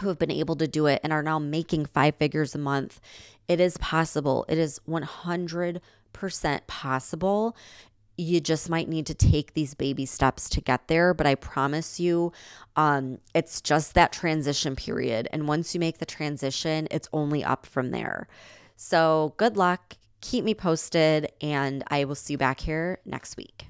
who 0.00 0.08
have 0.08 0.18
been 0.18 0.30
able 0.30 0.56
to 0.56 0.68
do 0.68 0.86
it 0.86 1.00
and 1.02 1.12
are 1.12 1.22
now 1.22 1.38
making 1.38 1.86
five 1.86 2.16
figures 2.16 2.54
a 2.54 2.58
month. 2.58 3.00
It 3.48 3.60
is 3.60 3.76
possible. 3.78 4.44
It 4.48 4.58
is 4.58 4.80
100% 4.88 5.80
possible. 6.66 7.56
You 8.16 8.40
just 8.40 8.70
might 8.70 8.88
need 8.88 9.06
to 9.06 9.14
take 9.14 9.54
these 9.54 9.74
baby 9.74 10.06
steps 10.06 10.48
to 10.50 10.60
get 10.60 10.88
there. 10.88 11.14
But 11.14 11.26
I 11.26 11.34
promise 11.34 11.98
you, 11.98 12.32
um, 12.76 13.18
it's 13.34 13.60
just 13.60 13.94
that 13.94 14.12
transition 14.12 14.76
period. 14.76 15.28
And 15.32 15.48
once 15.48 15.74
you 15.74 15.80
make 15.80 15.98
the 15.98 16.06
transition, 16.06 16.88
it's 16.90 17.08
only 17.12 17.42
up 17.44 17.66
from 17.66 17.90
there. 17.90 18.28
So 18.76 19.34
good 19.36 19.56
luck. 19.56 19.96
Keep 20.20 20.44
me 20.44 20.54
posted, 20.54 21.30
and 21.42 21.84
I 21.88 22.04
will 22.04 22.14
see 22.14 22.34
you 22.34 22.38
back 22.38 22.60
here 22.60 22.98
next 23.04 23.36
week. 23.36 23.66